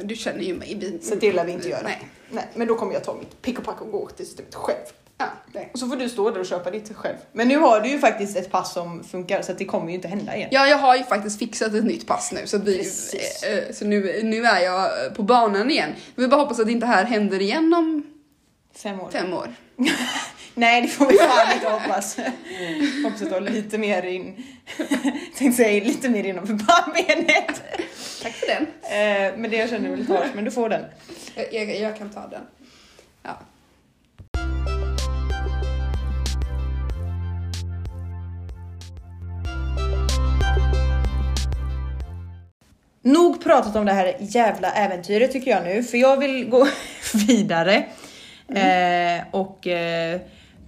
[0.03, 0.75] Du känner ju mig.
[0.79, 1.81] Vi, Så det lär vi inte göra.
[1.83, 2.07] Nej.
[2.29, 4.77] Nej, men då kommer jag ta mitt pick och pack och gå till systemet själv.
[5.17, 5.69] Ja, nej.
[5.73, 7.15] Och så får du stå där och köpa ditt själv.
[7.31, 9.95] Men nu har du ju faktiskt ett pass som funkar så att det kommer ju
[9.95, 10.49] inte hända igen.
[10.51, 13.43] Ja, jag har ju faktiskt fixat ett nytt pass nu så, vi, Precis.
[13.43, 15.89] eh, så nu, nu är jag eh, på banan igen.
[16.15, 18.03] Vi bara hoppas att det inte här händer igen om
[18.75, 19.09] Fem år.
[19.11, 19.55] fem år.
[20.57, 22.17] Nej det får vi fan inte hoppas.
[23.03, 24.43] hoppas att du har lite mer in,
[25.37, 27.63] tänkte säga lite mer innanför pannbenet.
[28.21, 28.63] Tack för den.
[28.83, 30.85] Eh, men det jag känner väl tar, men du får den.
[31.35, 32.41] Jag, jag, jag kan ta den.
[33.23, 33.39] Ja.
[43.01, 46.67] Nog pratat om det här jävla äventyret tycker jag nu, för jag vill gå
[47.27, 47.85] vidare.
[48.47, 50.21] Eh, och eh,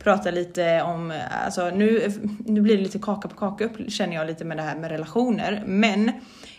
[0.07, 1.13] prata lite om,
[1.45, 2.11] alltså nu,
[2.45, 4.91] nu blir det lite kaka på kaka upp känner jag lite med det här med
[4.91, 5.63] relationer.
[5.65, 6.11] Men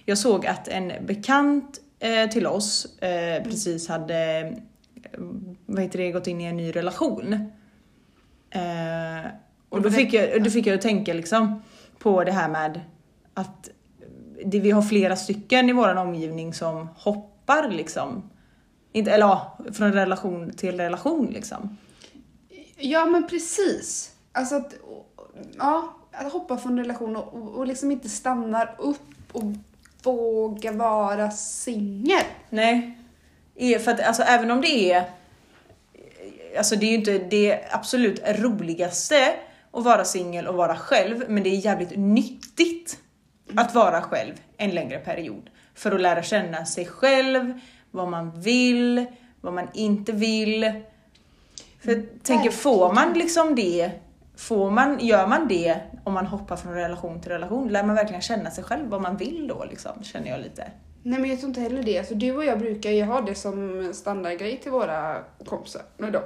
[0.05, 4.41] jag såg att en bekant eh, till oss eh, precis hade,
[4.95, 5.21] eh,
[5.67, 7.33] vad heter det, gått in i en ny relation.
[8.51, 9.31] Eh,
[9.69, 11.63] och då fick, jag, då fick jag att tänka liksom
[11.99, 12.81] på det här med
[13.35, 13.71] att
[14.45, 18.31] det, vi har flera stycken i vår omgivning som hoppar liksom.
[18.93, 21.77] Inte, eller ja, från relation till relation liksom.
[22.79, 24.13] Ja men precis.
[24.33, 24.75] Alltså att,
[25.59, 29.01] ja, att hoppa från relation och, och, och liksom inte stannar upp
[29.33, 29.45] och
[30.03, 32.23] våga vara singel.
[32.51, 32.99] Nej.
[33.57, 35.11] Är- För att alltså även om det är
[36.59, 39.35] Alltså det är ju inte det absolut roligaste
[39.73, 42.99] att vara singel och vara själv, men det är jävligt nyttigt
[43.57, 45.51] att vara själv en längre period.
[45.75, 47.61] För att lära känna sig själv,
[47.91, 49.05] vad man vill,
[49.41, 50.73] vad man inte vill.
[51.79, 53.91] För jag tänker, får man liksom det,
[54.37, 57.69] får man, gör man det om man hoppar från relation till relation?
[57.69, 60.71] Lär man verkligen känna sig själv, vad man vill då liksom, känner jag lite.
[61.03, 61.99] Nej men jag tror inte heller det.
[61.99, 65.83] Alltså, du och jag brukar ju ha det som standardgrej till våra kompisar.
[65.97, 66.21] När de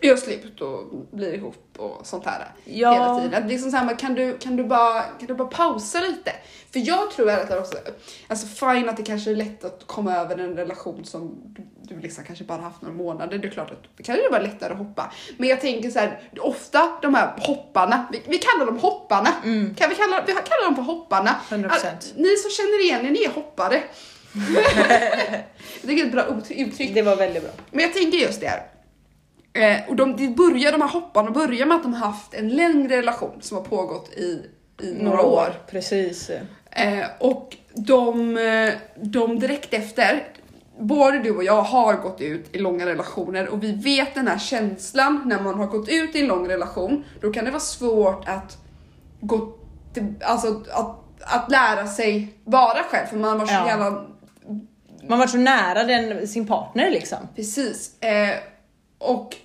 [0.00, 2.44] gör slut och blir ihop och sånt här.
[2.64, 2.92] Ja.
[2.92, 3.48] Hela tiden.
[3.48, 6.32] Liksom så här, kan, du, kan, du bara, kan du bara pausa lite?
[6.72, 7.78] För jag tror att det också,
[8.28, 11.62] alltså fine att det kanske är lätt att komma över en relation som du,
[11.94, 13.38] du liksom kanske bara haft några månader.
[13.38, 15.12] Det är klart att det kanske vara lättare att hoppa.
[15.36, 19.30] Men jag tänker så här, ofta de här hopparna, vi, vi kallar dem hopparna.
[19.76, 21.36] Kan vi kalla, vi kallar dem för hopparna.
[21.48, 21.66] 100%.
[21.86, 23.82] Att Ni som känner igen er, ni är hoppare.
[24.34, 25.42] jag
[25.82, 26.94] det är ett bra ut- uttryck.
[26.94, 27.52] Det var väldigt bra.
[27.70, 28.73] Men jag tänker just det här.
[29.54, 32.48] Eh, och de, de, börjar, de här hopparna börjar med att de har haft en
[32.48, 34.42] längre relation som har pågått i,
[34.82, 35.54] i några år.
[35.70, 36.30] Precis.
[36.70, 40.28] Eh, och de, eh, de direkt efter,
[40.78, 44.38] både du och jag har gått ut i långa relationer och vi vet den här
[44.38, 47.04] känslan när man har gått ut i en lång relation.
[47.20, 48.58] Då kan det vara svårt att
[49.20, 49.52] gå
[49.92, 53.66] till, alltså att, att lära sig vara själv för man var så Ja.
[53.66, 54.04] jävla
[55.08, 57.18] Man var så nära den, sin partner liksom.
[57.36, 58.02] Precis.
[58.02, 58.36] Eh,
[58.98, 59.36] och,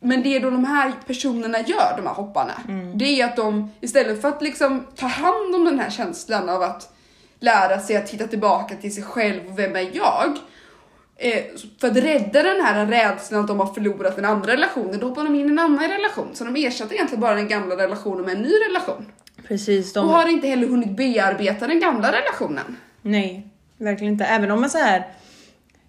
[0.00, 2.52] men det då de här personerna gör, de här hopparna,
[2.94, 6.62] det är att de istället för att liksom ta hand om den här känslan av
[6.62, 6.92] att
[7.40, 10.38] lära sig att titta tillbaka till sig själv och vem är jag?
[11.16, 11.44] Eh,
[11.80, 15.24] för att rädda den här rädslan att de har förlorat den andra relationen, då hoppar
[15.24, 16.28] de in i en annan relation.
[16.34, 19.06] Så de ersätter egentligen bara den gamla relationen med en ny relation.
[19.48, 19.96] Precis.
[19.96, 22.76] Och har inte heller hunnit bearbeta den gamla relationen.
[23.02, 24.24] Nej, verkligen inte.
[24.24, 25.06] Även om man så här.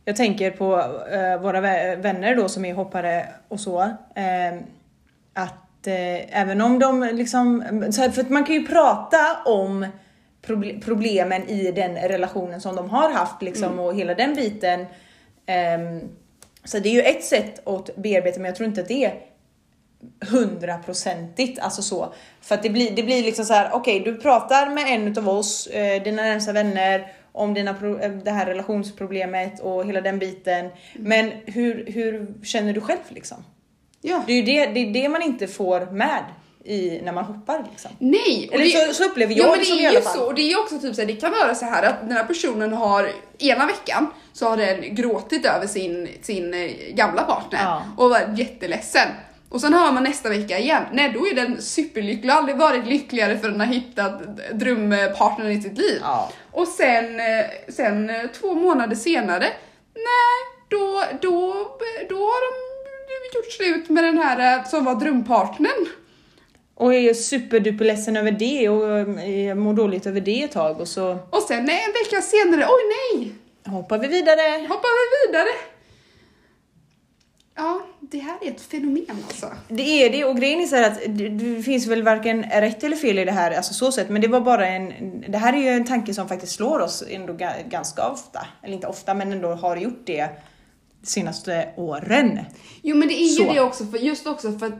[0.09, 0.79] Jag tänker på
[1.11, 3.81] eh, våra vä- vänner då som är hoppare och så.
[4.15, 4.53] eh,
[5.33, 9.87] att eh, även om de liksom, för att man kan ju prata om
[10.45, 14.85] proble- problemen i den relationen som de har haft liksom och hela den biten.
[15.45, 15.99] Ehm,
[16.63, 19.13] så det är ju ett sätt att bearbeta men jag tror inte att det är
[20.31, 22.13] hundraprocentigt, alltså så.
[22.41, 25.29] För att det blir, det blir liksom så här, okej du pratar med en utav
[25.29, 25.67] oss,
[26.03, 27.71] dina närmsta vänner, om dina
[28.01, 30.69] eh, det här relationsproblemet och hela den biten.
[30.95, 33.37] Men hur, hur känner du själv liksom?
[34.01, 34.23] Ja.
[34.27, 36.23] Det är ju det, det, är det man inte får med
[36.65, 37.91] i, när man hoppar liksom.
[37.99, 38.49] Nej!
[38.51, 40.13] Eller så- så upplever jag ja, det som det i är alla fall.
[40.17, 42.11] så, och det är också typ så här, det kan vara så här att den
[42.11, 47.59] här personen har, ena veckan så har den gråtit över sin, sin eh, gamla partner
[47.63, 47.83] Ja.
[47.97, 49.07] och varit jätteledsen.
[49.49, 53.37] Och sen hör man nästa vecka igen, nej då är den superlycklig, aldrig varit lyckligare
[53.37, 54.21] för den har hittat
[54.53, 55.99] drömpartnern i sitt liv.
[56.01, 56.31] Ja.
[56.51, 59.47] Och sen, eh, sen eh, två månader senare,
[59.93, 61.53] nej då, då,
[62.09, 62.69] då har de
[63.35, 65.85] gjort slut med den här eh, som var drömpartnern.
[66.75, 69.07] Och är superduper ledsen över det och
[69.57, 72.81] mår dåligt över det ett tag och så Och sen nej, en vecka senare, oj
[73.15, 73.33] nej,
[73.73, 74.67] hoppar vi vidare.
[74.67, 75.49] hoppar vi vidare.
[77.59, 79.47] Ja, det här är ett fenomen alltså.
[79.67, 83.19] Det är det och grejen är så att det, finns väl varken rätt eller fel
[83.19, 85.67] i det här, alltså så sett, men det var bara en, det här är ju
[85.67, 89.47] en tanke som faktiskt slår oss ändå ga- ganska ofta, eller inte ofta men ändå
[89.47, 90.29] har gjort det
[91.01, 92.39] de senaste åren.
[92.81, 93.53] Jo men det är ju Så.
[93.53, 94.73] det också, för just också för att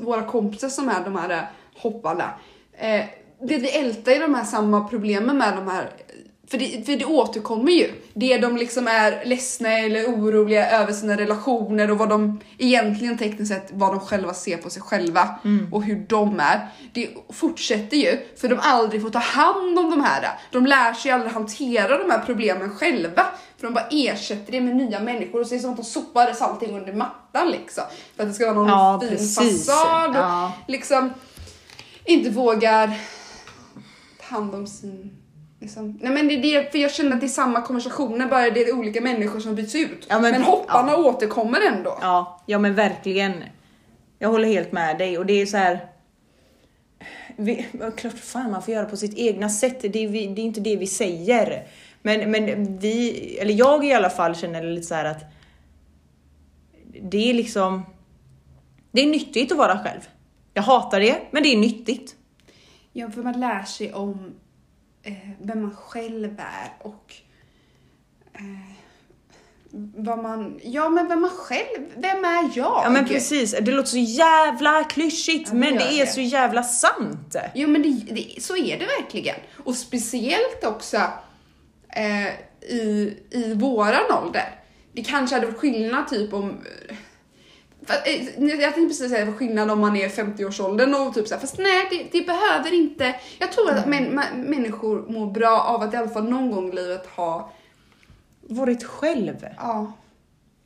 [0.00, 2.30] våra kompisar som är de här hopparna,
[2.78, 3.04] eh,
[3.40, 5.90] det vi ältar är de här samma problemen med de här
[6.50, 7.90] för det, för det återkommer ju.
[8.14, 13.52] Det de liksom är ledsna eller oroliga över sina relationer och vad de egentligen tekniskt
[13.52, 15.28] sett, vad de själva ser på sig själva
[15.72, 16.68] och hur de är.
[16.92, 20.28] Det fortsätter ju för de aldrig får ta hand om de här.
[20.52, 23.26] De lär sig aldrig hantera de här problemen själva.
[23.58, 25.84] För de bara ersätter det med nya människor och så är det som att de
[25.84, 27.84] sopar allting under mattan liksom.
[28.16, 29.66] För att det ska vara någon Ja, fin precis.
[29.66, 30.52] fasad och Ja.
[30.68, 31.12] liksom
[32.04, 32.86] inte vågar
[34.28, 35.15] ta hand om sin
[35.66, 35.98] Liksom.
[36.02, 38.60] Nej men det är det, för jag känner att det är samma konversationer, bara det
[38.62, 40.06] är olika människor som byts ut.
[40.08, 41.98] Ja, men- men, hopparna återkommer ändå.
[42.00, 43.32] Ja, ja men verkligen.
[44.18, 45.86] Jag håller helt med dig och det är så här.
[47.36, 50.40] Vi, ja, klart fan man får göra på sitt egna sätt, det är, vi, det
[50.40, 51.66] är inte det vi säger.
[52.02, 55.24] Men, men vi, eller jag i alla fall känner lite så här att
[57.02, 57.82] det är liksom,
[58.92, 60.00] det är nyttigt att vara själv.
[60.54, 62.14] Jag hatar det, men det är nyttigt.
[62.92, 64.34] Ja, för man lär sig om
[65.06, 67.14] eh, vem man själv är och
[68.34, 68.40] eh,
[69.96, 72.80] vad man, ja men vem man själv, vem är jag?
[72.84, 76.12] Ja men precis, det låter så jävla klyschigt Ja, men det är det.
[76.12, 77.36] så jävla sant.
[77.54, 79.36] Jo men det, det, så är det verkligen.
[79.64, 80.96] Och speciellt också
[81.88, 82.26] eh,
[82.70, 84.60] i, i våran ålder.
[84.92, 86.60] Det kanske hade varit skillnad typ om
[87.88, 92.18] jag tänkte precis säga skillnad om man är 50-årsåldern och typ såhär, fast nej det,
[92.18, 93.14] det behöver inte.
[93.38, 96.68] Jag tror att män, ma- människor mår bra av att i alla fall någon gång
[96.72, 97.52] i livet ha,
[98.48, 99.46] Varit själv.
[99.56, 99.92] ja.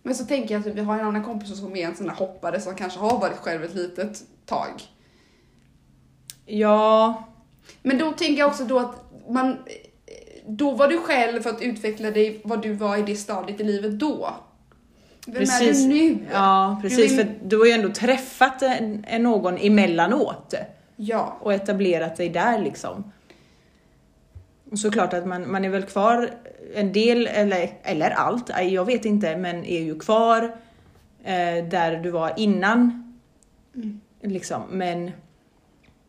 [0.03, 2.15] Men så tänker jag att vi har en annan kompis som är en sån där
[2.15, 4.71] hoppare som kanske har varit själv ett litet tag.
[6.47, 7.25] Ja,
[7.83, 9.57] Men då tänker jag också då att man,
[10.47, 13.65] då var du själv för att utveckla dig vad du var i det stadiet i
[13.65, 14.31] livet då.
[15.33, 15.85] Vem precis.
[15.85, 16.19] är du nu?
[16.33, 17.13] Ja, precis.
[17.13, 20.55] Du är- För du har ju ändå träffat en, en någon emellanåt
[20.97, 21.37] Ja.
[21.41, 23.13] och etablerat dig där liksom.
[24.71, 26.31] Och såklart att man, man är väl kvar
[26.75, 30.43] en del, eller, eller allt, jag vet inte, men är ju kvar
[31.25, 33.15] eh, där du var innan.
[33.75, 34.01] Mm.
[34.23, 34.63] Liksom.
[34.71, 35.11] Men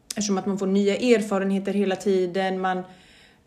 [0.10, 2.78] eftersom att man får nya erfarenheter hela tiden, man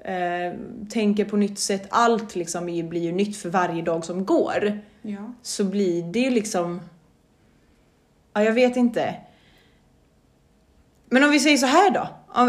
[0.05, 0.53] eh,
[0.91, 5.33] tänker på nytt sätt, allt liksom blir ju nytt för varje dag som går Ja.
[5.43, 6.81] så blir det ju liksom...
[8.33, 9.15] Ja, jag vet inte.
[11.09, 12.09] Men om vi säger så här då.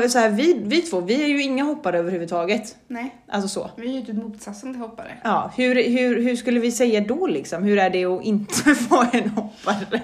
[0.09, 2.75] Så här, vi, vi två, vi är ju inga hoppare överhuvudtaget.
[2.87, 3.69] Nej, Alltså så.
[3.77, 5.17] vi är ju typ motsatsen till hoppare.
[5.23, 7.63] Ja, hur, hur, hur skulle vi säga då liksom?
[7.63, 10.01] Hur är det att inte vara en hoppare?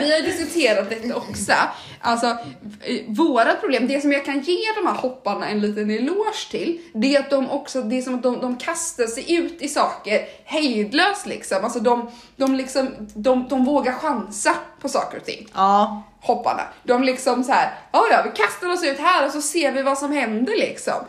[0.00, 1.52] Vi har diskuterat detta också.
[2.00, 6.50] Alltså, eh, våra problem, det som jag kan ge de här hopparna en liten eloge
[6.50, 9.62] till, det är att de också, det är som att de, de kastar sig ut
[9.62, 11.64] i saker hejdlöst liksom.
[11.64, 15.48] Alltså de, de liksom, de, de vågar chansa på saker och ting.
[15.54, 16.62] Ja, hopparna.
[16.82, 19.82] De liksom så här, ja ja, vi kastar oss ut här och så ser vi
[19.82, 21.04] vad som händer liksom.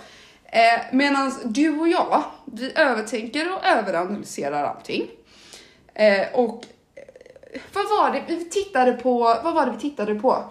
[0.46, 5.08] Eh, Medan du och jag, vi övertänker och överanalyserar allting.
[5.94, 6.64] Eh, och
[7.74, 9.20] vad var det vi tittade på?
[9.44, 10.44] Vad var det vi tittade på?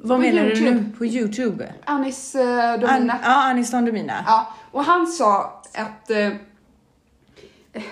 [0.00, 0.70] vad På menar du YouTube.
[0.70, 0.84] nu?
[0.98, 1.72] På Youtube?
[1.84, 3.18] Anis An, Domina.
[3.22, 4.24] ja, Anis Don Domina.
[4.26, 6.10] Ja, och han sa att...
[6.10, 6.32] Eh, eh,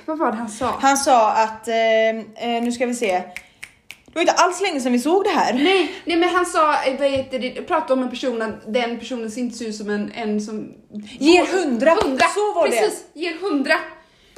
[0.06, 0.74] vad var det han sa?
[0.80, 3.22] Han sa att, eh, eh, nu ska vi se.
[4.06, 5.54] Det var inte alls länge sedan vi såg det här.
[5.54, 9.30] Nej, nej men han sa, vad heter det, pratade om en person, att den personen
[9.30, 10.72] ser inte ut som en, en som...
[11.18, 11.90] Ger hundra.
[12.02, 12.24] Hundra!
[12.26, 12.76] Så var det.
[12.76, 13.74] Precis, ger hundra.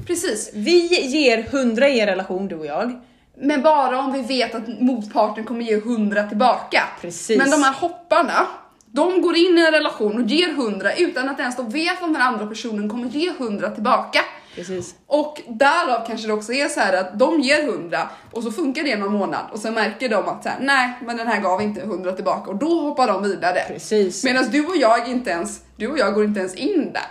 [0.06, 0.50] Precis.
[0.54, 3.00] Vi ger hundra i en relation, du och jag.
[3.40, 6.82] Men bara om vi vet att motparten kommer ge hundra tillbaka.
[7.00, 7.38] Precis.
[7.38, 8.46] Men de här hopparna,
[8.86, 12.12] de går in i en relation och ger hundra utan att ens de vet om
[12.12, 14.20] den andra personen kommer ge hundra tillbaka.
[14.54, 14.94] Precis.
[15.06, 18.82] Och därav kanske det också är så här att de ger 100 och så funkar
[18.82, 21.62] det någon månad och sen märker de att så här, nej men den här gav
[21.62, 23.60] inte 100 tillbaka och då hoppar de vidare.
[23.68, 24.24] Precis.
[24.24, 27.06] Medan du och jag inte ens, du och jag går inte ens in där.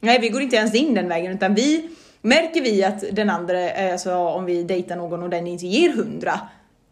[0.00, 1.90] Nej, vi går inte ens in den vägen utan vi
[2.22, 5.92] märker vi att den andra, eh, alltså om vi dejtar någon och den inte ger
[5.92, 6.40] hundra,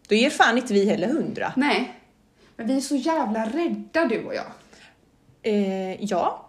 [0.08, 1.52] då ger fan inte vi heller hundra.
[1.56, 1.94] Nej.
[2.56, 4.44] Men vi är så jävla rädda du och jag.
[5.42, 6.46] Eh, ja,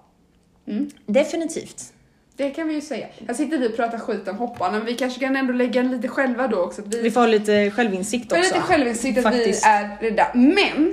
[0.67, 0.89] Mm.
[1.05, 1.93] definitivt.
[2.35, 3.07] Det kan vi ju säga.
[3.27, 6.07] Här sitter vi och pratar skit om hopparna men vi kanske kan ändå lägga lite
[6.07, 6.81] själva då också.
[6.85, 8.43] Vi, Vi får ha lite självinsikt också.
[8.43, 9.65] lite självinsikt att Faktiskt.
[9.65, 10.27] vi är rädda.
[10.33, 10.85] Men,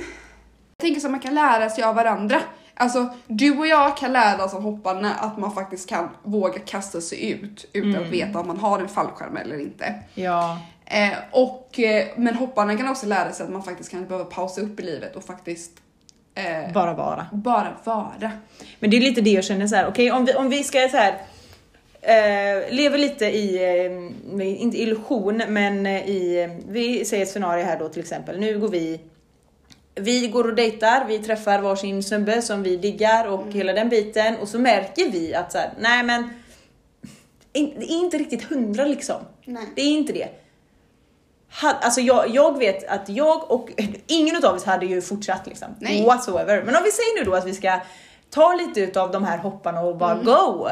[0.76, 2.40] jag tänker så att man kan lära sig av varandra.
[2.80, 7.00] Alltså, du och jag kan lära oss av hopparna att man faktiskt kan våga kasta
[7.00, 8.02] sig ut utan Mm.
[8.02, 9.94] att veta om man har en fallskärm eller inte.
[10.14, 10.58] Ja,
[10.90, 14.60] Eh, och, eh, men hopparna kan också lära sig att man faktiskt kan behöva pausa
[14.60, 15.70] upp i livet och faktiskt
[16.34, 17.26] eh, bara vara.
[17.32, 18.30] bara vara.
[18.80, 19.88] Men det är lite det jag känner så här.
[19.88, 21.12] okej om, vi, om vi ska så här
[22.02, 23.56] eh, lever lite i,
[24.38, 28.40] eh, inte illusion, men eh, i, vi säger ett scenario här då till exempel.
[28.40, 29.00] Nu går vi,
[30.00, 34.36] vi går och dejtar, vi träffar varsin snubbe som vi diggar och hela den biten
[34.36, 36.30] och så märker vi att så här, nej men
[37.52, 39.16] det är inte riktigt hundra liksom.
[39.44, 39.64] Nej.
[39.76, 40.28] Det är inte det.
[41.62, 43.70] Alltså jag, jag vet att jag och
[44.06, 45.68] ingen av oss hade ju fortsatt liksom.
[45.80, 46.04] Nej.
[46.04, 46.62] Whatsoever.
[46.62, 47.80] Men om vi säger nu då att vi ska
[48.30, 50.68] ta lite utav de här hopparna och bara go.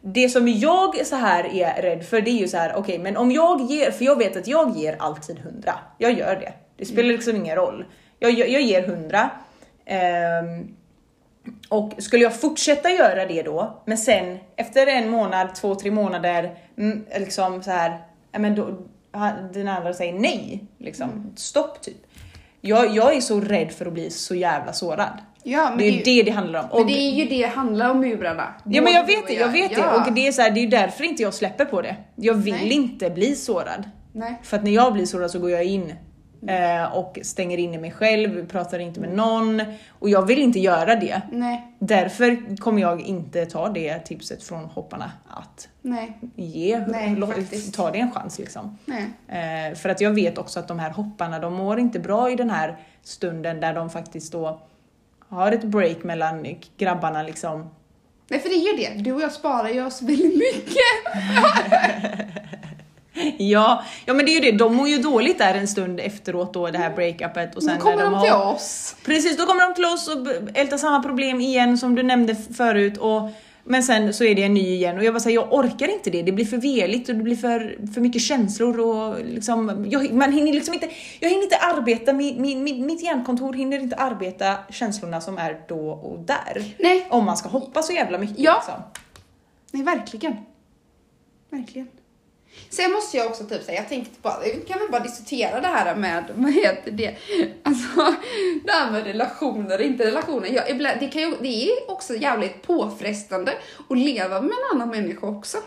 [0.00, 3.16] Det som jag så här är rädd för det är ju så här, okej men
[3.16, 5.74] om jag ger, för jag vet att jag ger alltid 100.
[5.98, 6.52] Jag gör det.
[6.76, 7.84] Det spelar liksom ingen roll.
[8.18, 9.30] Jag, jag, jag ger 100.
[9.86, 10.68] Ehm,
[11.68, 16.58] Och skulle jag fortsätta göra det då, men sen efter en månad, två, tre månader,
[16.78, 17.98] mm, liksom så här,
[18.38, 18.78] men då,
[19.52, 21.32] den andra säger nej, liksom Mm.
[21.36, 21.96] stopp typ.
[22.60, 25.18] Jag, jag är så rädd för att bli så jävla sårad.
[25.42, 26.66] Ja, men det är ju det det handlar om.
[26.72, 28.54] Men Och- det är ju det det handlar om murarna.
[28.64, 29.78] Ja men jag vet det, jag vet Ja.
[29.92, 29.96] det.
[30.08, 31.96] Och det är, så här, det är därför inte jag släpper på det.
[32.16, 32.72] Jag vill Nej.
[32.72, 33.90] inte bli sårad.
[34.12, 34.40] Nej.
[34.42, 35.94] För att när jag blir sårad så går jag in
[36.48, 39.62] eh, och stänger in i mig själv, pratar inte med någon.
[39.88, 41.20] Och jag vill inte göra det.
[41.32, 41.72] Nej.
[41.78, 46.18] Därför kommer jag inte ta det tipset från hopparna att Nej.
[46.36, 47.32] ge, Nej, lo-
[47.74, 48.78] ta det en chans liksom.
[48.84, 49.04] Nej.
[49.70, 52.36] Eh, för att jag vet också att de här hopparna, de mår inte bra i
[52.36, 54.60] den här stunden där de faktiskt då
[55.28, 56.46] har ett break mellan
[56.78, 57.70] grabbarna liksom.
[58.28, 59.02] Nej, för det är ju det.
[59.02, 60.76] Du och jag sparar ju oss väldigt mycket.
[63.38, 66.54] Ja, ja men det är ju det, de mår ju dåligt där en stund efteråt
[66.54, 68.54] då det här breakupet och sen Då kommer när de de till har...
[68.54, 68.96] oss.
[69.04, 72.98] Precis, då kommer de till oss och ältar samma problem igen som du nämnde förut
[72.98, 73.30] och
[73.68, 76.10] men sen så är det en ny igen och jag bara säger jag orkar inte
[76.10, 80.12] det, det blir för veligt och det blir för, för mycket känslor och liksom, jag,
[80.12, 80.88] man hinner liksom inte,
[81.20, 85.90] jag hinner inte arbeta, min, min, mitt hjärnkontor hinner inte arbeta känslorna som är då
[85.90, 86.74] och där.
[86.78, 87.06] Nej.
[87.10, 88.54] Om man ska hoppa så jävla mycket Ja.
[88.54, 88.82] liksom.
[89.72, 90.36] Nej, verkligen.
[91.50, 91.88] Verkligen.
[92.70, 95.66] Sen måste jag också typ säga, jag tänkte bara, vi kan väl bara diskutera det
[95.66, 97.16] här med, vad heter det,
[97.62, 98.14] alltså
[98.64, 100.48] det här med relationer inte relationer.
[100.48, 103.52] Jag, ibland, det, kan ju, det är också jävligt påfrestande
[103.88, 105.58] att leva med en annan människa också.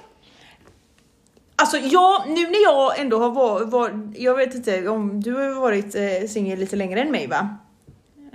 [1.55, 5.43] Alltså ja, nu när jag ändå har varit, var, jag vet inte om du har
[5.43, 7.57] ju varit eh, singel lite längre än mig va?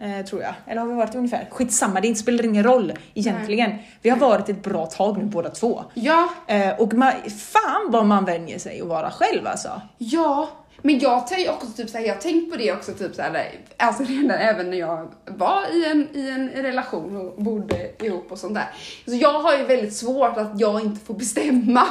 [0.03, 0.55] Eh, tror jag.
[0.67, 1.49] Eller har vi varit ungefär?
[1.51, 3.73] Skitsamma, det spelar ingen roll egentligen.
[4.03, 5.85] Vi har varit ett bra tag nu båda två.
[5.95, 9.83] Ja, Eh, och man, fan vad man vänjer sig att vara själv alltså.
[9.99, 10.49] ja.
[10.87, 14.31] Men jag tänker också typ såhär, jag tänkt på det också typ såhär, alltså redan
[14.39, 18.69] även när jag var i en, i en relation och bodde ihop och sånt där.
[19.07, 21.87] Så jag har ju väldigt svårt att jag inte får bestämma.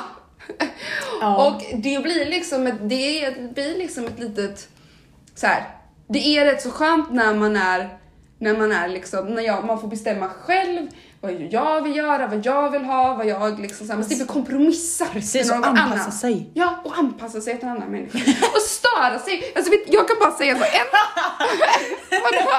[1.21, 1.47] Ja.
[1.47, 4.67] Och det blir liksom ett, det blir liksom ett litet,
[5.35, 5.63] så här.
[6.07, 7.97] Det är rätt så skönt när man är,
[8.39, 10.87] när man är liksom, när jag, man får bestämma själv
[11.21, 14.25] vad jag vill göra, vad jag vill ha, vad jag liksom, så här, man slipper
[14.25, 16.11] kompromissa Precis, och anpassa annan.
[16.11, 16.51] sig.
[16.53, 18.17] Ja, och anpassa sig till en annan människa.
[18.55, 19.53] Och störa sig.
[19.55, 20.87] Alltså vet, jag kan bara säga så, en...
[22.23, 22.51] Vadå?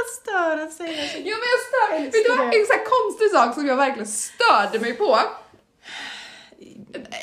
[0.00, 1.00] Att störa sig.
[1.02, 1.18] Alltså.
[1.18, 2.46] Ja men jag stör Vet du vad?
[2.46, 5.18] En sån här konstig sak som jag verkligen störde mig på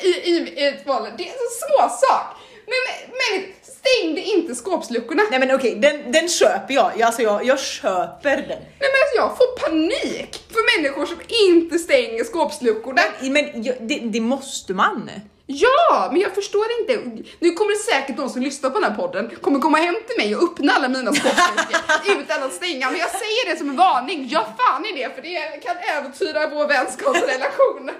[0.02, 1.14] i, i, i ett förhållande.
[1.16, 2.36] Det är en så små sak.
[2.66, 3.52] Men, men
[3.86, 5.22] stängde inte skåpsluckorna.
[5.30, 7.02] Nej men okej, den, den köper jag.
[7.02, 8.46] Alltså jag, jag köper den.
[8.48, 11.16] Nej men alltså jag får panik för människor som
[11.48, 13.02] inte stänger skåpsluckorna.
[13.20, 15.10] Men jag- det, det måste man.
[15.48, 17.22] Ja, men jag förstår inte.
[17.40, 20.16] Nu kommer det säkert de som lyssnar på den här podden kommer komma hem till
[20.24, 22.90] mig och öppna alla mina skåpsluckor utan att stänga.
[22.90, 24.28] Men jag säger det som en varning.
[24.30, 27.90] Ja, fan i det, för det kan äventyra vår vänskapsrelation.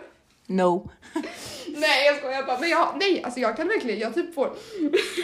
[0.47, 0.91] No.
[1.77, 2.59] Nej, jag skojar bara.
[2.59, 4.51] Men jag, nej, alltså jag kan verkligen, jag typ får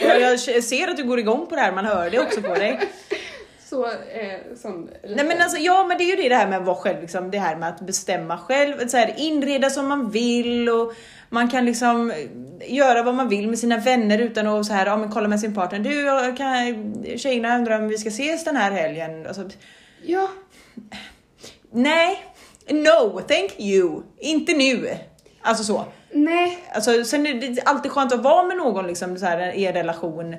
[0.01, 2.53] Jag, jag ser att du går igång på det här, man hör det också på
[2.53, 2.79] dig.
[3.69, 4.89] så, eh, sån...
[5.03, 7.01] Nej men alltså ja men det är ju det det här med att vara själv,
[7.01, 10.93] liksom, det här med att bestämma själv, så här, inreda som man vill och
[11.29, 14.85] man kan liksom eh, göra vad man vill med sina vänner utan att så här,
[14.85, 15.79] ja, men kolla med sin partner.
[15.79, 19.27] Du, kan, tjejerna undrar om vi ska ses den här helgen.
[19.27, 19.49] Alltså,
[20.05, 20.29] Ja,
[21.71, 22.25] nej,
[22.69, 24.89] no, thank you, inte nu.
[25.41, 25.85] Alltså så.
[26.13, 26.57] Nej.
[26.71, 29.73] Alltså, sen är det alltid skönt att vara med någon liksom, så här, i en
[29.73, 30.35] relation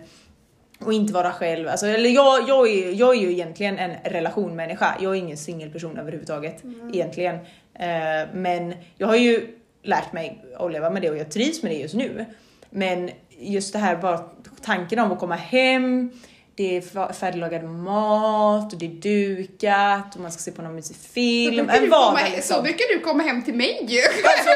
[0.80, 1.68] och inte vara själv.
[1.68, 4.94] Alltså, eller jag, jag, är, jag är ju egentligen en relationmänniska.
[5.00, 6.62] Jag är ingen singelperson överhuvudtaget
[6.92, 7.34] egentligen.
[7.78, 9.48] Eh, men jag har ju
[9.82, 12.24] lärt mig att leva med det och jag trivs med det just nu.
[12.70, 14.20] Men just det här bara
[14.62, 16.10] tanken om att komma hem,
[16.56, 18.90] det är färdiglagad mat och det är
[19.36, 21.56] dukat och man ska se på någon mysig Så film.
[21.56, 22.56] brukar, En du komma, vardag he- liksom.
[22.56, 24.00] så brukar du komma hem till mig ju.
[24.00, 24.50] Alltså,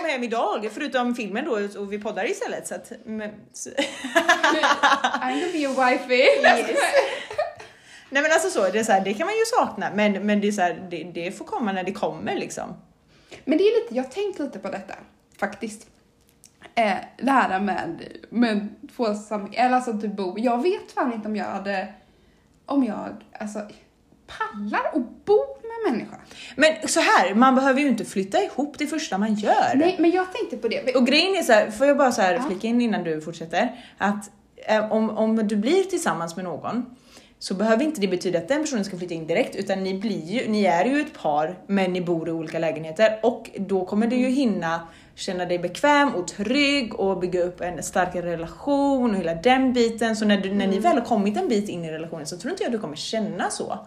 [0.00, 2.66] kom hem idag, förutom filmen då och vi poddar istället.
[2.66, 3.70] Så att, men, så,
[5.14, 6.24] I'm gonna be your wifey.
[8.10, 10.40] nej men alltså så, det, är så här, det kan man ju sakna men, men
[10.40, 12.74] det, är så här, det, det får komma när det kommer liksom.
[13.44, 14.94] Men det är lite, jag har tänkt lite på detta
[15.38, 15.86] faktiskt.
[16.74, 20.38] Eh, det här med, med tvåsam, eller alltså typ bo.
[20.38, 21.94] Jag vet fan inte om jag hade,
[22.66, 23.60] om jag alltså
[24.26, 25.59] pallar att bo
[25.90, 26.16] människa.
[26.56, 29.74] Men så här, man behöver ju inte flytta ihop det första man gör.
[29.74, 30.94] Nej, men jag tänkte på det.
[30.96, 32.42] Och grejen är så här, får jag bara så här Ja.
[32.48, 33.84] flika in innan du fortsätter?
[33.98, 34.30] Att
[34.66, 36.84] eh, om, om du blir tillsammans med någon
[37.38, 40.24] så behöver inte det betyda att den personen ska flytta in direkt utan ni, blir
[40.24, 44.06] ju, ni är ju ett par men ni bor i olika lägenheter och då kommer
[44.06, 49.16] du ju hinna känna dig bekväm och trygg och bygga upp en starkare relation och
[49.16, 50.16] hela den biten.
[50.16, 52.50] Så när, du, när ni väl har kommit en bit in i relationen så tror
[52.50, 53.78] inte jag du kommer känna så.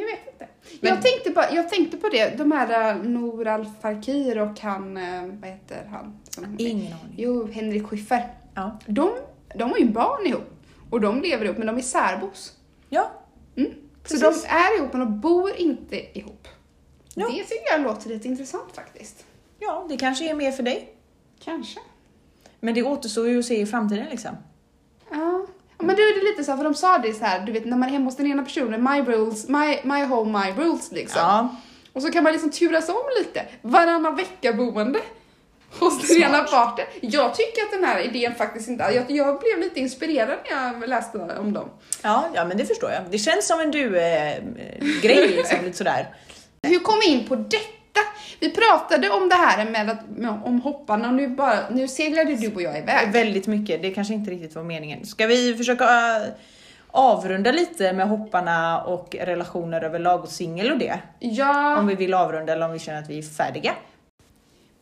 [0.00, 0.48] Jag vet inte.
[0.80, 4.96] Men- Jag, tänkte på, jag tänkte på det, de här uh, Nour Al-Fakir och han,
[4.96, 6.18] eh, vad heter han?
[6.30, 7.14] Som, Ingen aning.
[7.16, 8.30] Jo, Henrik Schyffert.
[8.54, 8.78] Ja.
[8.86, 9.10] De,
[9.54, 10.50] de har ju barn ihop.
[10.90, 12.52] Och de lever ihop, men de är särbos.
[12.88, 13.10] Ja.
[13.56, 13.70] Mm.
[14.04, 16.48] Så de är ihop, men de bor inte ihop.
[17.14, 17.26] Ja.
[17.26, 19.24] Det tycker jag låter lite intressant faktiskt.
[19.58, 20.94] ja, det kanske är mer för dig.
[21.44, 21.80] Kanske.
[22.60, 24.30] Men det återstår ju att se i framtiden liksom.
[25.10, 25.46] Ja.
[25.78, 27.52] Ja, Men då är det lite så här, för de sa det så här, du
[27.52, 30.62] vet när man är hemma hos den ena personen, my rules, my, my home, my
[30.62, 31.20] rules liksom.
[31.20, 31.56] Ja.
[31.92, 35.00] Och så kan man liksom turas om lite, varannan vecka boende
[35.78, 36.84] hos den ena parten.
[37.00, 40.88] Jag tycker att den här idén faktiskt inte, jag, jag blev lite inspirerad när jag
[40.88, 41.70] läste om dem.
[42.02, 43.02] Ja, ja, men det förstår jag.
[43.10, 46.14] Det känns som en du-grej liksom, lite sådär.
[46.62, 47.56] Hur kom vi in på detta?
[48.40, 49.98] Vi pratade om det här med att,
[50.44, 53.12] om hopparna och nu, bara, nu seglade du och jag iväg.
[53.12, 55.06] Väldigt mycket, det kanske inte riktigt var meningen.
[55.06, 56.22] Ska vi försöka äh,
[56.90, 60.98] avrunda lite med hopparna och relationer överlag och singel och det?
[61.18, 63.72] Ja, Om vi vill avrunda eller om vi känner att vi är färdiga.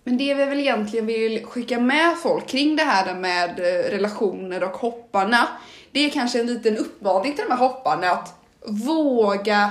[0.04, 4.62] men det vi väl egentligen vill skicka med folk kring det här med eh, relationer
[4.64, 5.48] och hopparna.
[5.92, 8.34] Det är kanske en liten uppmaning till de här hopparna att
[8.66, 9.70] våga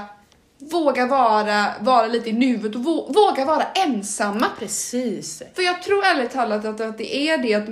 [0.62, 4.48] Våga vara, vara lite i nuet och vå- våga vara ensamma.
[4.60, 5.44] Precis.
[5.56, 7.66] För jag tror ärligt talat att, att det är det, att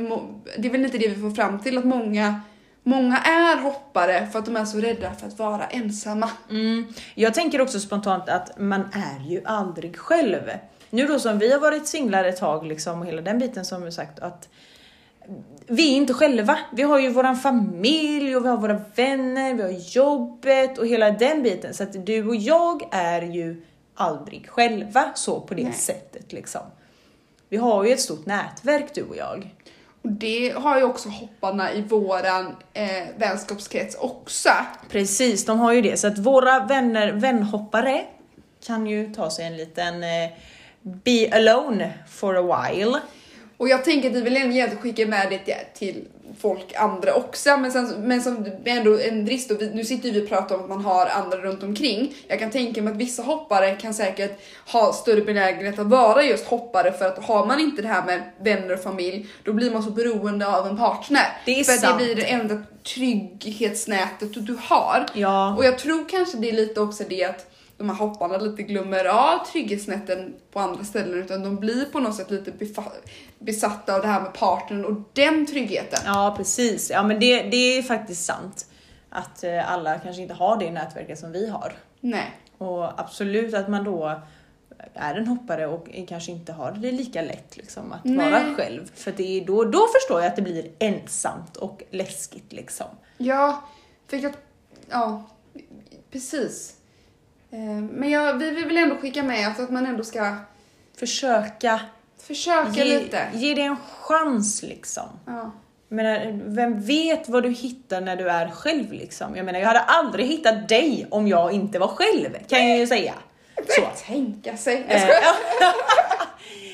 [0.58, 2.42] det är väl lite det vi får fram till, att många,
[2.84, 6.30] många är hoppare för att de är så rädda för att vara ensamma.
[6.50, 6.94] Mm.
[7.16, 10.42] Jag tänker också spontant att man är ju aldrig själv.
[10.90, 13.92] Nu då som vi har varit singlar ett tag liksom och hela den biten som
[13.92, 14.50] sagt att
[15.70, 16.60] vi är inte själva.
[16.72, 21.12] Vi har ju våran familj och vi har våra vänner, vi har jobbet och hela
[21.12, 21.74] den biten.
[21.74, 23.66] Så att du och jag är ju
[23.96, 25.74] aldrig själva så på det Nej.
[25.74, 26.62] sättet liksom.
[27.50, 29.56] Vi har ju ett stort nätverk du och jag.
[30.02, 34.50] Och det har ju också hopparna i våran eh, vänskapskrets också.
[34.90, 35.98] Precis, de har ju det.
[35.98, 38.06] Så att våra vänner, vänhoppare
[38.66, 40.30] kan ju ta sig en liten eh,
[40.82, 43.00] be alone for a while.
[43.60, 46.06] Och jag tänker att vi vill ändå skicka med det till,
[46.40, 50.24] folk andra också, men, sen, men som ändå en brist och vi, nu sitter vi
[50.26, 52.14] och pratar om att man har andra runt omkring.
[52.28, 54.40] Jag kan tänka mig att vissa hoppare kan säkert
[54.72, 58.22] ha större benägenhet att vara just hoppare för att har man inte det här med
[58.42, 61.26] vänner och familj, då blir man så beroende av en partner.
[61.46, 62.00] Det är för sant.
[62.00, 65.06] det blir det enda trygghetsnätet du har.
[65.14, 67.49] Ja, Och jag tror kanske det är lite också det att
[67.80, 72.16] de här hopparna lite glömmer av trygghetsnätten på andra ställen utan de blir på något
[72.16, 72.52] sätt lite
[73.40, 76.00] besatta av det här med partnern och den tryggheten.
[76.06, 76.90] ja precis.
[76.90, 78.66] Ja men det, det är faktiskt sant.
[79.10, 81.74] Att eh, alla kanske inte har det nätverket som vi har.
[82.00, 82.32] Nej.
[82.58, 84.22] Och absolut att man då
[84.94, 88.32] är en hoppare och kanske inte har det lika lätt liksom att Nej.
[88.32, 88.92] vara själv.
[88.96, 92.88] För det är då, då förstår jag att det blir ensamt och läskigt liksom.
[93.18, 93.64] Ja,
[94.08, 94.34] för jag...
[94.90, 95.24] Ja,
[96.12, 96.76] precis.
[97.52, 100.36] Eh, Men jag, vi vill ändå skicka med att att man ändå ska
[101.00, 101.80] Försöka
[102.22, 103.28] försöka ge, lite.
[103.34, 105.10] ge det en chans liksom.
[105.26, 105.52] Ja.
[105.88, 109.36] Menar, vem vet vad du hittar när du är själv liksom?
[109.36, 112.88] Jag menar, jag hade aldrig hittat dig om jag inte var själv, kan jag ju
[112.88, 113.14] säga.
[113.68, 113.82] Så.
[114.06, 114.86] Tänka sig.
[114.90, 115.08] Jag Eh.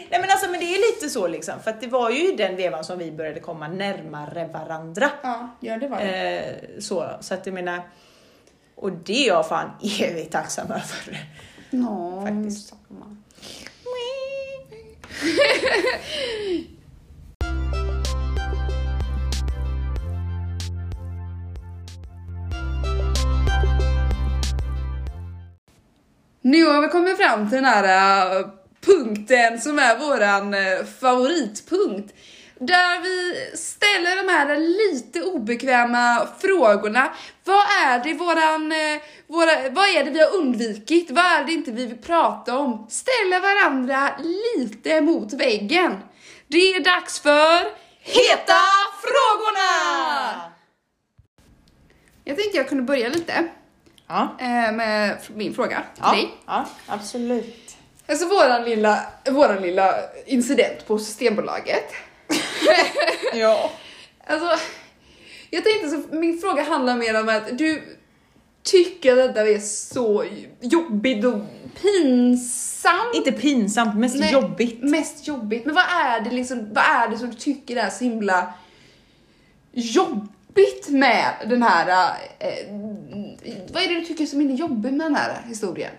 [0.09, 2.55] Nej men alltså men det är lite så liksom, för att det var ju den
[2.55, 5.09] vevan som vi började komma närmare varandra.
[5.23, 6.38] Ja, ja, det var det.
[6.39, 7.82] Eh, så, så att jag menar,
[8.76, 9.69] och det är jag fan
[9.99, 11.28] evigt tacksam över.
[11.69, 12.73] Nå, faktiskt.
[26.41, 28.45] Nu har vi kommit fram till den här äh,
[28.86, 32.13] punkten som är våran äh, favoritpunkt.
[32.60, 37.14] Där vi ställer de här lite obekväma frågorna.
[37.43, 41.12] Vad är det våran, äh, våra, vad är det vi har undvikit?
[41.12, 42.88] Vad är det inte vi vill prata om?
[42.89, 44.10] Ställer varandra
[44.58, 45.99] lite mot väggen.
[46.47, 48.62] Det är dags för Heta
[49.01, 50.51] frågorna!
[52.24, 53.47] Jag tänkte jag kunde börja lite
[54.08, 56.34] Ja, eh, med min fråga till ja, dig.
[56.45, 57.78] ja absolut.
[58.08, 58.99] Alltså våran lilla,
[59.32, 59.95] våran lilla
[60.26, 61.93] incident på Systembolaget.
[63.34, 63.72] Ja.
[64.28, 64.66] Alltså,
[65.49, 67.97] jag tänkte så, min fråga handlar mer om att du
[68.64, 70.26] tycker att detta är så
[70.62, 71.41] jobbigt och
[71.82, 73.16] pinsamt.
[73.16, 74.84] Inte pinsamt, mest Nej, jobbigt.
[74.84, 75.66] Mest jobbigt.
[75.66, 78.53] Men vad är det liksom, vad är det som du tycker är så himla
[79.72, 81.88] jobbigt med den här,
[82.39, 82.74] eh,
[83.74, 85.91] vad är det du tycker som är jobbigt med den här historien?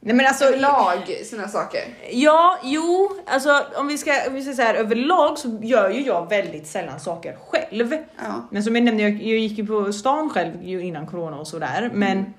[0.00, 1.80] Nej men alltså, Överlag, såna saker.
[2.10, 6.28] Ja, jo, alltså om vi ska, om vi ska säga överlag så gör ju jag
[6.28, 7.92] väldigt sällan saker själv.
[8.16, 8.48] Ja.
[8.50, 11.48] Men som jag nämnde, jag, jag gick ju på stan själv ju innan corona och
[11.48, 11.90] sådär.
[11.94, 12.34] Men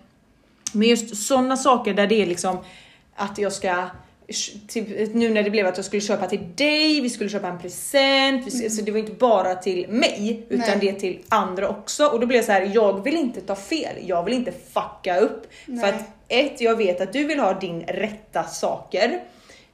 [0.74, 2.58] Men just sådana saker där det är liksom
[3.16, 3.90] att jag ska
[4.68, 7.60] Typ, nu när det blev att jag skulle köpa till dig, vi skulle köpa en
[7.60, 8.70] present, vi, mm.
[8.70, 10.94] så det var inte bara till mig utan Nej.
[10.94, 12.06] det till andra också.
[12.06, 15.20] Och då blev det så här, jag vill inte ta fel, jag vill inte fucka
[15.20, 15.48] upp.
[15.66, 15.80] Nej.
[15.80, 19.20] För att ett, jag vet att du vill ha din rätta saker.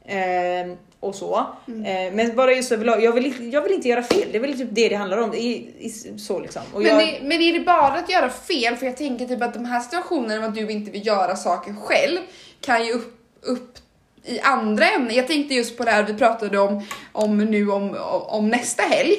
[0.05, 1.45] Eh, och så.
[1.67, 1.85] Mm.
[1.85, 4.27] Eh, men bara just överlag, jag vill, jag vill inte göra fel.
[4.31, 5.33] Det är väl typ det det handlar om.
[5.33, 6.61] I, i, så liksom.
[6.73, 6.99] Och men, jag...
[6.99, 8.75] det, men är det bara att göra fel?
[8.75, 12.19] För jag tänker typ att de här situationerna att du inte vill göra saker själv
[12.61, 13.77] kan ju upp, upp
[14.25, 15.15] i andra ämnen.
[15.15, 17.97] Jag tänkte just på det här vi pratade om, om nu om,
[18.27, 19.15] om nästa helg.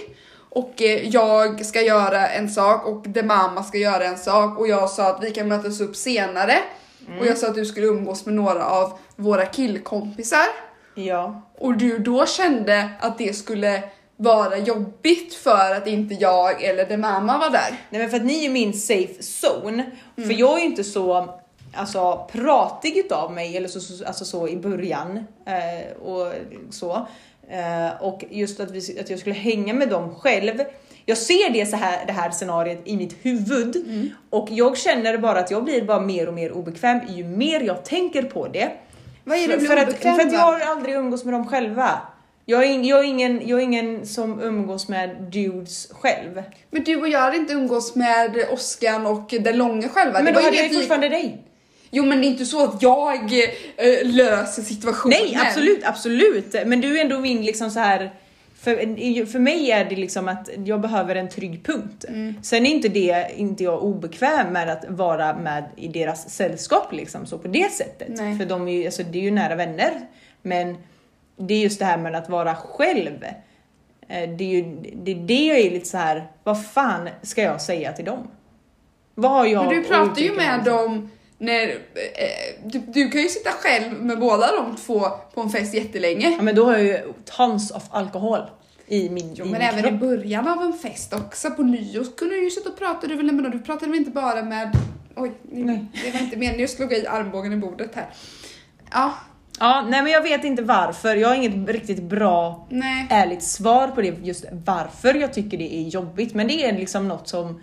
[0.51, 4.69] Och eh, jag ska göra en sak och The mamma ska göra en sak och
[4.69, 6.55] jag sa att vi kan mötas upp senare.
[7.07, 7.21] Mm.
[7.21, 10.47] Och jag sa att du skulle umgås med några av våra killkompisar.
[10.95, 11.43] Ja.
[11.59, 13.83] Och du då kände att det skulle
[14.17, 17.81] vara jobbigt för att inte jag eller The mamma var där.
[17.91, 19.91] Nej men för att ni är min safe zone.
[20.17, 20.29] Mm.
[20.29, 21.41] För jag är inte så
[21.75, 26.33] alltså, pratig utav mig, eller så, så, alltså så i början eh, och
[26.71, 27.07] så.
[27.49, 30.61] Eh, och just att, vi, att jag skulle hänga med dem själv.
[31.07, 34.11] Jag ser det, så här, det här scenariet i mitt huvud mm.
[34.31, 37.85] och jag känner bara att jag blir bara mer och mer obekväm ju mer jag
[37.85, 38.71] tänker på det.
[39.25, 42.01] Vad är det för, för, att, för att jag har aldrig umgås med dem själva.
[42.47, 46.43] Jag är, jag, är ingen, jag är ingen som umgås med dudes själv.
[46.71, 50.23] Men du och jag hade inte umgås med Oskar och den långa själva.
[50.23, 51.43] Men då hade jag ju fortfarande dig.
[51.95, 53.33] Jo men det är inte så att jag
[53.77, 55.19] äh, löser situationen.
[55.21, 56.55] Nej absolut, absolut.
[56.67, 58.11] Men du är ändå min liksom så här
[58.65, 62.05] för, för mig är det liksom att jag behöver en trygg punkt.
[62.09, 62.35] Mm.
[62.43, 67.27] Sen är inte det inte jag obekväm med att vara med i deras sällskap liksom
[67.27, 68.09] så på det sättet.
[68.09, 68.39] Nej.
[68.39, 70.01] För de är ju, alltså, det är ju nära vänner.
[70.43, 70.77] Men
[71.37, 73.25] det är just det här med att vara själv.
[74.09, 76.27] Eh, det är ju det, är det jag är lite så här.
[76.45, 78.29] vad fan ska jag säga till dem?
[79.15, 83.29] Vad har jag Men du pratar ju med dem när, eh, du, du, kan ju
[83.29, 85.01] sitta själv med båda de två
[85.35, 86.31] på en fest jättelänge.
[86.31, 88.41] Ja men då har jag ju tons of alkohol
[88.87, 89.95] i min Jo men även kropp.
[89.95, 93.17] i början av en fest också, på nyår kunde du ju sitta och prata, du,
[93.17, 94.77] väl, du pratade väl inte bara med,
[95.17, 95.87] oj nej.
[96.05, 98.07] det var inte meningen att slå i armbågen i bordet här.
[98.93, 99.15] Ja.
[99.61, 101.17] Ja, nej men jag vet inte varför.
[101.17, 103.07] Jag har inget riktigt bra nej.
[103.11, 106.35] ärligt svar på det just varför jag tycker det är jobbigt.
[106.35, 107.63] Men det är liksom något som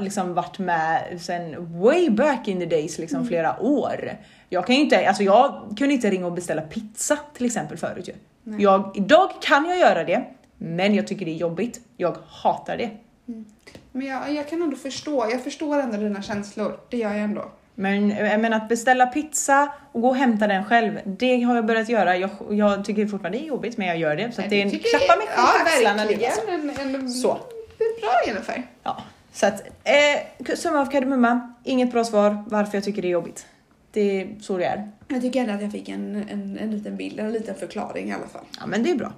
[0.00, 3.28] liksom varit med sen way back in the days, liksom mm.
[3.28, 4.16] flera år.
[4.48, 8.08] Jag kan ju inte, alltså jag kunde inte ringa och beställa pizza till exempel förut
[8.08, 8.14] ju.
[8.58, 10.24] Jag, idag kan jag göra det,
[10.58, 11.80] men jag tycker det är jobbigt.
[11.96, 12.90] Jag hatar det.
[13.28, 13.44] Mm.
[13.92, 16.80] Men jag, jag kan ändå förstå, jag förstår ändå dina känslor.
[16.90, 17.50] Det gör jag ändå.
[17.74, 21.66] Men jag menar att beställa pizza och gå och hämta den själv, det har jag
[21.66, 22.16] börjat göra.
[22.16, 24.32] Jag, jag tycker fortfarande det är jobbigt, men jag gör det.
[24.32, 26.02] Så att det är en klappa mig själv på axlarna.
[26.82, 27.38] En, en, så.
[27.78, 28.62] Bra Jennifer.
[28.82, 29.02] Ja.
[29.32, 33.46] Så att, eh, summa av kardemumma, inget bra svar varför jag tycker det är jobbigt.
[33.90, 34.90] Det är så det är.
[35.08, 38.12] Jag tycker ändå att jag fick en, en, en liten bild, en liten förklaring i
[38.12, 38.44] alla fall.
[38.60, 39.12] Ja men det är bra.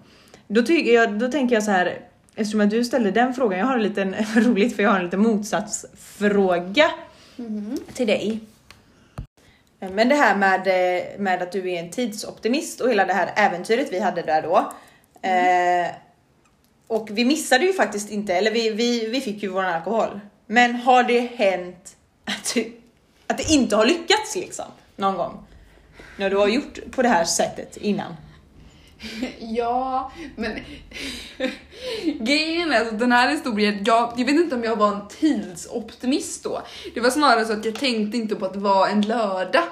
[0.48, 1.98] Då, tycker jag, då tänker jag så här,
[2.34, 5.04] eftersom att du ställde den frågan, jag har en liten, roligt för jag har en
[5.04, 6.90] liten motsatsfråga
[7.38, 7.76] mm.
[7.94, 8.40] till dig.
[9.78, 10.60] Men det här med,
[11.20, 14.72] med att du är en tidsoptimist och hela det här äventyret vi hade där då.
[15.22, 15.84] Mm.
[15.84, 15.90] Eh,
[16.90, 20.20] och vi missade ju faktiskt inte, eller vi, vi, vi fick ju vår alkohol.
[20.46, 22.72] Men har det hänt att, du,
[23.26, 24.64] att det inte har lyckats liksom?
[24.96, 25.46] Någon gång?
[26.16, 28.16] När du har gjort på det här sättet innan?
[29.38, 30.58] Ja, men
[32.20, 36.44] grejen är att den här historien, jag, jag vet inte om jag var en tidsoptimist
[36.44, 36.62] då.
[36.94, 39.64] Det var snarare så att jag tänkte inte på att det var en lördag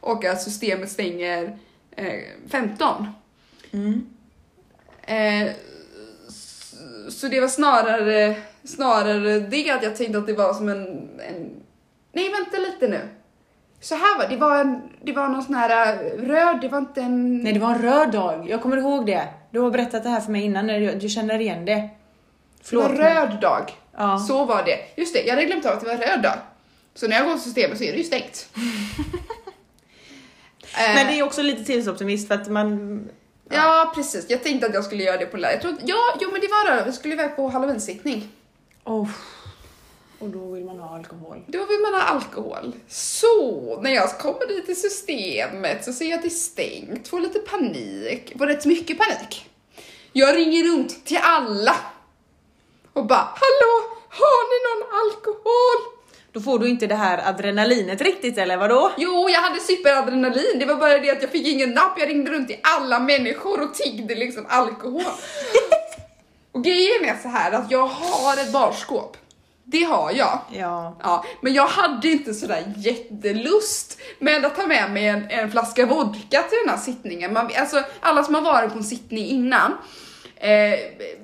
[0.00, 1.58] och att systemet stänger
[1.96, 3.06] eh, 15.
[3.72, 4.06] Mm.
[5.02, 5.52] Eh,
[7.08, 10.86] så det var snarare, snarare det att jag tänkte att det var som en,
[11.18, 11.50] en
[12.12, 13.00] nej vänta lite nu.
[13.80, 16.78] Så här var det, var, en, det var någon sån här äh, röd, det var
[16.78, 17.38] inte en...
[17.38, 19.28] Nej det var en röd dag, jag kommer ihåg det.
[19.50, 20.66] Du har berättat det här för mig innan,
[20.98, 21.88] du känner igen det.
[22.62, 23.72] Förlåt, det var en röd dag.
[23.96, 24.18] Ja.
[24.18, 25.00] Så var det.
[25.00, 26.36] Just det, jag hade glömt av att det var en röd dag.
[26.94, 28.48] Så när jag går till systemet så är det ju stängt.
[30.94, 33.00] Men det är också lite tidsoptimist för att man
[33.56, 33.92] Ja.
[33.94, 34.26] precis.
[34.28, 35.54] Jag tänkte att jag skulle göra det på lördag.
[35.54, 36.84] Jag tror, ja, jo men det var det.
[36.86, 38.28] Vi skulle iväg på halloween-sittning.
[38.84, 39.08] Oh.
[40.18, 41.42] Och då vill man ha alkohol.
[41.46, 42.72] Då vill man ha alkohol.
[42.88, 47.20] Så när jag kommer dit till systemet så ser jag att det är stängt, får
[47.20, 49.50] lite panik, får rätt mycket panik.
[50.12, 51.76] Jag ringer runt till alla
[52.92, 53.74] och bara Hallå,
[54.08, 55.99] har ni någon alkohol?
[56.32, 58.92] Då får du inte det här adrenalinet riktigt eller vadå?
[58.96, 60.58] Jo, jag hade superadrenalin.
[60.58, 61.98] Det var bara det att jag fick ingen napp.
[61.98, 65.02] Jag ringde runt till alla människor och tiggde liksom alkohol.
[66.52, 69.16] och grejen är så här att jag har ett barskåp.
[69.64, 70.40] Det har jag.
[70.52, 70.96] Ja.
[71.02, 75.86] Ja, men jag hade inte sådär jättelust med att ta med mig en, en flaska
[75.86, 77.32] vodka till den här sittningen.
[77.32, 79.72] Man, alltså, alla som har varit på en sittning innan,
[80.36, 80.48] eh,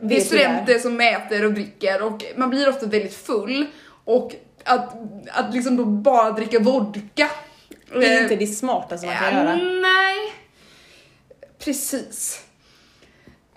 [0.03, 3.67] det är studenter det som äter och dricker och man blir ofta väldigt full
[4.05, 4.33] och
[4.67, 4.95] att,
[5.31, 7.31] att liksom då bara dricka vodka.
[7.93, 9.57] Det är eh, inte det smartaste man kan ja, göra.
[9.81, 10.33] Nej,
[11.59, 12.47] precis.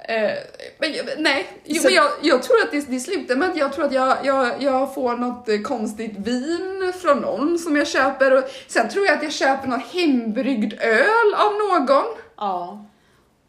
[0.10, 0.32] Eh,
[0.80, 3.86] men, nej, jo, men jag, jag tror att det, det slutar med att jag tror
[3.86, 8.44] att jag, jag, jag får något eh, konstigt vin från någon som jag köper och
[8.68, 12.06] sen tror jag att jag köper någon hembryggd öl av någon.
[12.38, 12.86] Ja.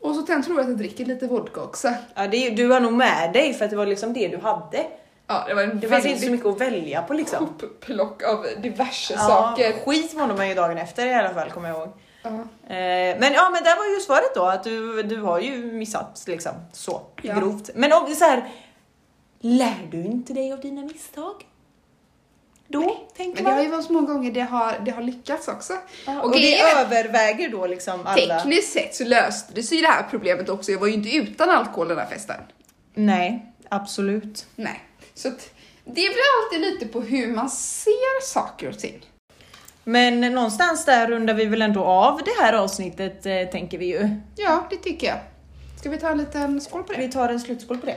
[0.01, 1.93] Och så sen tror jag att jag dricker lite vodka också.
[2.15, 4.87] ja det, du har nog med dig för att det var liksom det du hade.
[5.33, 7.45] Ja, det var en Det fanns inte så mycket att välja på liksom.
[7.45, 9.73] hopplock av diverse Ja, saker.
[9.85, 11.93] skit mådde man ju dagen efter i alla fall kommer jag ihåg.
[12.23, 12.29] Ja.
[12.31, 16.25] Eh, men ja, men där var ju svaret då att du, du har ju missat
[16.27, 17.35] liksom så Ja.
[17.35, 17.71] grovt.
[17.75, 18.49] Men om så här,
[19.41, 21.35] lär du inte dig av dina misstag?
[22.69, 23.65] Då tänker Men det har man.
[23.65, 25.73] ju varit så många gånger det har, det har lyckats också.
[26.07, 28.39] Ja, och och det är- överväger då liksom alla.
[28.39, 30.73] Tekniskt sett så löste det sig det här problemet också.
[30.73, 32.37] Jag var ju inte utan alkohol den här festen.
[32.95, 34.47] Nej, absolut.
[34.57, 34.81] Nej.
[35.21, 35.29] Så
[35.85, 39.07] det blir alltid lite på hur man ser saker och ting.
[39.85, 44.09] Men någonstans där rundar vi väl ändå av det här avsnittet eh, tänker vi ju.
[44.37, 45.19] Ja, det tycker jag.
[45.79, 46.99] Ska vi ta en liten skål på det?
[46.99, 47.97] Vi tar en slutskål på det.